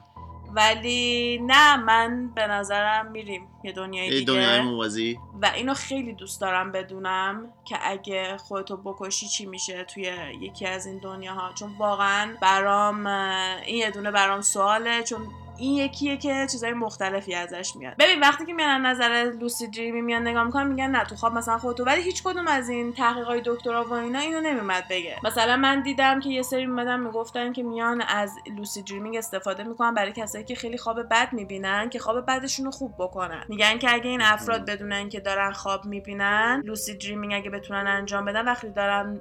[0.54, 4.32] ولی نه من به نظرم میریم یه دنیای دیگه.
[4.32, 5.18] دنیای موازی.
[5.42, 10.02] و اینو خیلی دوست دارم بدونم که اگه خودتو بکشی چی میشه توی
[10.40, 11.52] یکی از این دنیاها.
[11.54, 15.02] چون واقعا برام این یه دونه برام سواله.
[15.02, 17.94] چون این یکیه که چیزای مختلفی ازش میاد.
[17.98, 21.58] ببین وقتی که میان نظر لوسی دریمی میان نگاه می‌کنن میگن نه تو خواب مثلا
[21.58, 25.16] خودتو ولی هیچ کدوم از این تحقیقای دکترا و اینا اینو نمیمد بگه.
[25.24, 29.94] مثلا من دیدم که یه سری میمدن می‌گفتن که میان از لوسی دریمینگ استفاده می‌کنن
[29.94, 33.44] برای کسایی که خیلی خواب بد می‌بینن که خواب بدشون رو خوب بکنن.
[33.48, 38.24] میگن که اگه این افراد بدونن که دارن خواب می‌بینن لوسی دریمینگ اگه بتونن انجام
[38.24, 39.20] بدن وقتی دارن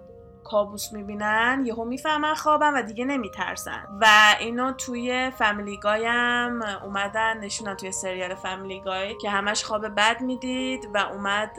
[0.49, 3.87] کابوس می‌بینن یهو می‌فهمن خوابم و دیگه نمیترسن.
[4.01, 4.07] و
[4.39, 10.21] اینو توی Family Guy م اومدن نشونن توی سریال Family Guy که همش خواب بد
[10.21, 11.51] می‌دید و اومد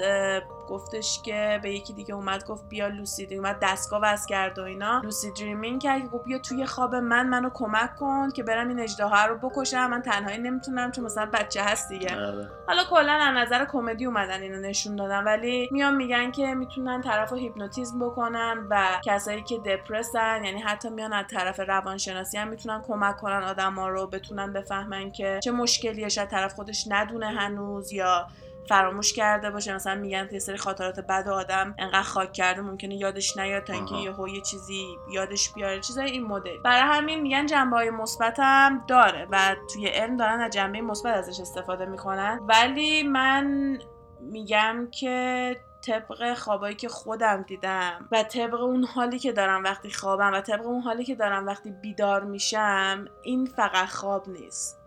[0.69, 5.01] گفتش که به یکی دیگه اومد گفت بیا lucid اومد دستگاه وصل کرد و اینا.
[5.05, 8.81] lucid dreaming کرد که گفت بیا توی خواب من منو کمک کن که برم این
[8.81, 9.87] اژدها رو بکشم.
[9.87, 12.17] من تنهایی نمی‌تونم چون مثلا بچه هست دیگه.
[12.17, 12.51] آره.
[12.67, 15.25] حالا کلا از نظر کمدی اومدن اینو نشون دادن.
[15.25, 20.89] ولی میان میگن که می‌تونن طرف رو هیپنوتیزم بکنن و کسایی که دپرسن یعنی حتی
[20.89, 26.09] میان از طرف روانشناسی هم می‌تونن کمک کنن آدما رو بتونن بفهمن که چه مشکلیه
[26.09, 28.27] شاید طرف خودش ندونه هنوز یا
[28.69, 29.75] فراموش کرده باشه.
[29.75, 33.95] مثلا میگن یه سری خاطرات بد آدم انقدر خاک کرده ممکنه یادش نیاد تا اینکه.
[33.95, 35.81] یهو یه چیزی یادش بیاره.
[35.81, 36.59] چیزای این مدل.
[36.65, 41.15] برای همین میگن جنبه های مثبت هم داره و توی علم دارن از جنبه مثبت
[41.15, 42.41] ازش استفاده می‌کنن.
[42.49, 43.79] ولی من
[44.21, 45.57] میگم که
[45.87, 50.67] طبق خوابایی که خودم دیدم و طبق اون حالی که دارم وقتی خوابم و طبق
[50.67, 54.78] اون حالی که دارم وقتی بیدار میشم این فقط خواب نیست.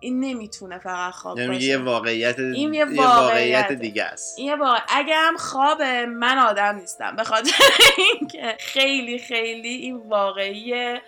[0.00, 3.72] این نمی‌تونه فقط خواب یعنی باشه یه واقعیت این یه یه واقعیت.
[3.72, 7.52] دیگه است این واقع اگه هم خوابه من آدم نیستم به خاطر
[7.98, 11.02] اینکه خیلی خیلی این واقعیه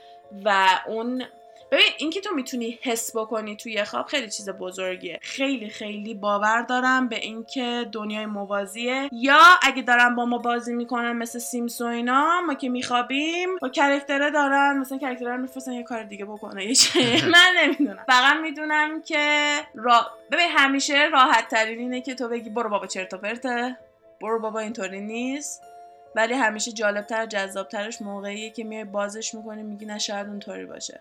[0.45, 1.25] و اون
[1.71, 5.19] ببین اینکه تو می‌تونی حس بکنی توی خواب خیلی چیز بزرگیه.
[5.23, 9.09] خیلی خیلی باور دارم به اینکه دنیای موازیه.
[9.13, 13.69] یا اگه دارن با ما بازی می‌کنن مثل سیمس و اینا ما که میخوابیم با
[13.69, 16.65] کرکتره دارن مثلا کرکتره رو میفرستن یه کار دیگه بکنه.
[16.65, 16.75] یه
[17.35, 18.05] من نمی‌دونم.
[18.07, 20.07] فقط می‌دونم که را...
[20.33, 23.77] ببین همیشه راحت ترین اینه که تو بگی برو بابا چرت و پرته.
[24.21, 25.63] برو بابا اینطوری نیست.
[26.17, 31.01] ولی همیشه جالبتر جذابترش موقعیه که میای بازش می‌کنی میگی نه شاید اونطوری باشه.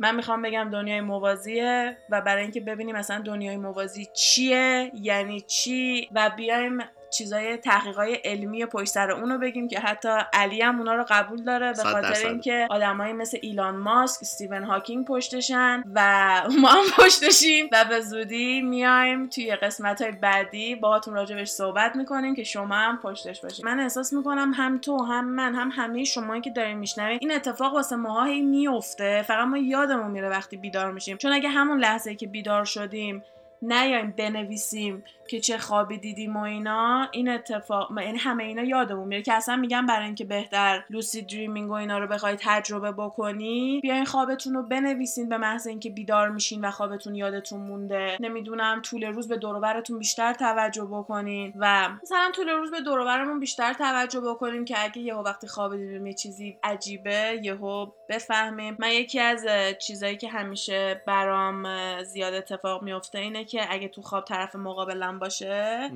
[0.00, 6.08] من می‌خوام بگم دنیای موازیه و برای اینکه ببینیم مثلا دنیای موازی چیه یعنی چی
[6.14, 6.78] و بیایم
[7.10, 11.72] چیزای تحقیقای علمی پشت سر اونو بگیم که حتی علی هم اونا رو قبول داره
[11.72, 12.26] به خاطر.
[12.26, 16.00] اینکه آدمایی مثل ایلان ماسک، استیون هاکینگ پشتشن و
[16.62, 22.34] ما هم پشتشیم و به زودی میایم توی قسمت های بعدی باهاتون راجبش صحبت می‌کنیم
[22.34, 26.40] که شما هم پشتش باشید من احساس می‌کنم هم تو هم من هم همه شمایی
[26.40, 30.92] که دارین میشنوین این اتفاق واسه ماها هی میفته فقط ما یادمون میره وقتی بیدار
[30.92, 31.16] میشیم.
[31.16, 33.22] چون اگه همون لحظه که بیدار شدیم
[33.62, 35.04] نیایم بنویسیم.
[35.30, 39.56] که چه خوابی دیدیم و اینا این اتفاق این همه اینا یادمون میره که اصلا
[39.56, 44.62] میگم برای اینکه بهتر لوسی دریمینگ و اینا رو بخواید تجربه بکنی بیاین خوابتون رو
[44.62, 48.16] بنویسین به محض اینکه بیدار میشین و خوابتون یادتون مونده.
[48.20, 53.72] نمی‌دونم طول روز به دور بیشتر توجه بکنین و مثلا طول روز به دور بیشتر
[53.72, 58.76] توجه بکنیم که اگه یهو وقتی خواب دیدیم یه چیزی عجیبه یهو بفهمیم.
[58.78, 59.46] من یکی از
[59.78, 61.66] چیزایی که همیشه برام
[62.02, 65.90] زیاد اتفاق میفته اینه که اگه تو خواب طرف مقابلم باشه.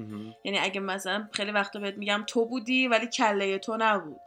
[0.45, 4.21] یعنی اگه مثلا خیلی وقتا بهت میگم تو بودی ولی کله تو نبود.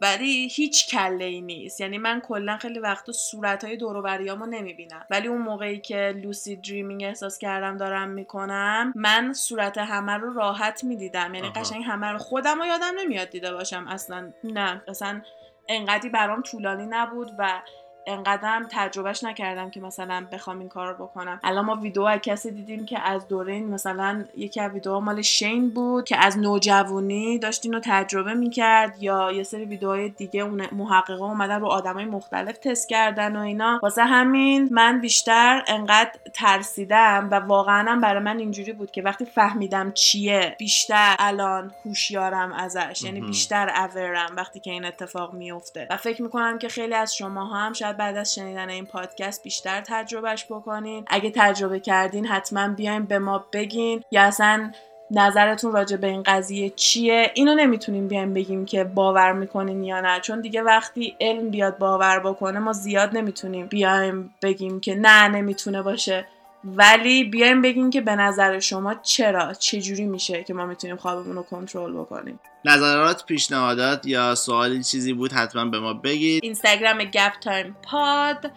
[0.00, 1.80] ولی هیچ کله ای نیست.
[1.80, 5.06] یعنی من کلا خیلی وقتا صورت های دوروبریامو نمی‌بینم.
[5.10, 10.84] ولی اون موقعی که لوسی دریمینگ احساس کردم دارم می‌کنم من صورت همه رو راحت
[10.84, 11.34] می‌دیدم.
[11.34, 11.60] یعنی آها.
[11.60, 13.86] قشنگ همه رو خودم رو یادم نمیاد دیده باشم.
[13.88, 14.82] اصلا نه.
[14.88, 15.22] اصلا
[15.68, 17.62] انقدی برام طولانی نبود و
[18.06, 21.40] انقدرم تجربهش نکردم که مثلا بخوام این کار رو بکنم.
[21.44, 25.22] الان ما ویدیو از کسی دیدیم که از دوره این مثلا یکی از ویدیوها مال
[25.22, 30.66] شین بود که از نوجوانی داشت اینو تجربه می‌کرد یا یه سری ویدیوهای دیگه اون
[30.72, 33.80] محققا اومدن رو آدمای مختلف تست کردن و اینا.
[33.82, 39.24] واسه همین من بیشتر انقدر ترسیدم و واقعا هم برای من اینجوری بود که وقتی
[39.24, 43.20] فهمیدم چیه بیشتر الان هوشیارم ازش یعنی.
[43.20, 47.72] بیشتر اورم وقتی که این اتفاق میفته و فکر می‌کنم که خیلی از شما هم
[47.72, 51.04] شاید بعد از شنیدن این پادکست بیشتر تجربهش بکنین.
[51.06, 54.02] اگه تجربه کردین حتما بیاین به ما بگین.
[54.10, 54.70] یا اصلا
[55.10, 60.20] نظرتون راجع به این قضیه چیه؟ اینو نمی‌تونیم بیایم بگیم که باور می‌کنین یا نه.
[60.20, 65.82] چون دیگه وقتی علم بیاد باور بکنه ما زیاد نمی‌تونیم بیایم بگیم که نه نمی‌تونه
[65.82, 66.26] باشه.
[66.64, 71.42] ولی بیایم بگیم که به نظر شما چرا چجوری میشه که ما می‌تونیم خوابمون رو
[71.42, 76.44] کنترل بکنیم؟ نظرات پیشنهادات یا سوالی چیزی بود حتما به ما بگید.
[76.44, 78.50] اینستاگرام گپ تایم پاد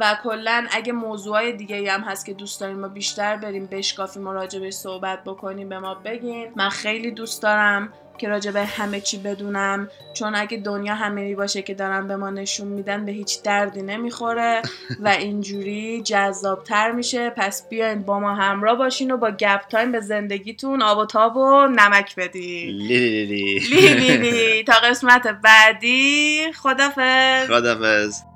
[0.00, 4.32] و کلا اگه موضوعای دیگه هم هست که دوست داریم ما بیشتر بریم بشکافیم و
[4.32, 6.52] راجبش صحبت بکنیم به ما بگین.
[6.56, 11.62] من خیلی دوست دارم که راجع به همه چی بدونم چون اگه دنیا همه باشه
[11.62, 14.62] که دارن به ما نشون میدن به هیچ دردی نمی‌خوره
[15.04, 17.30] و اینجوری جذابتر میشه.
[17.30, 21.36] پس بیاین با ما همراه باشین و با گپ تایم به زندگیتون آب و تاب
[21.36, 22.76] و نمک بدین.
[22.76, 24.64] لی لی لی لی لی.
[24.64, 28.35] تا قسمت بعدی خدافظ خدافظ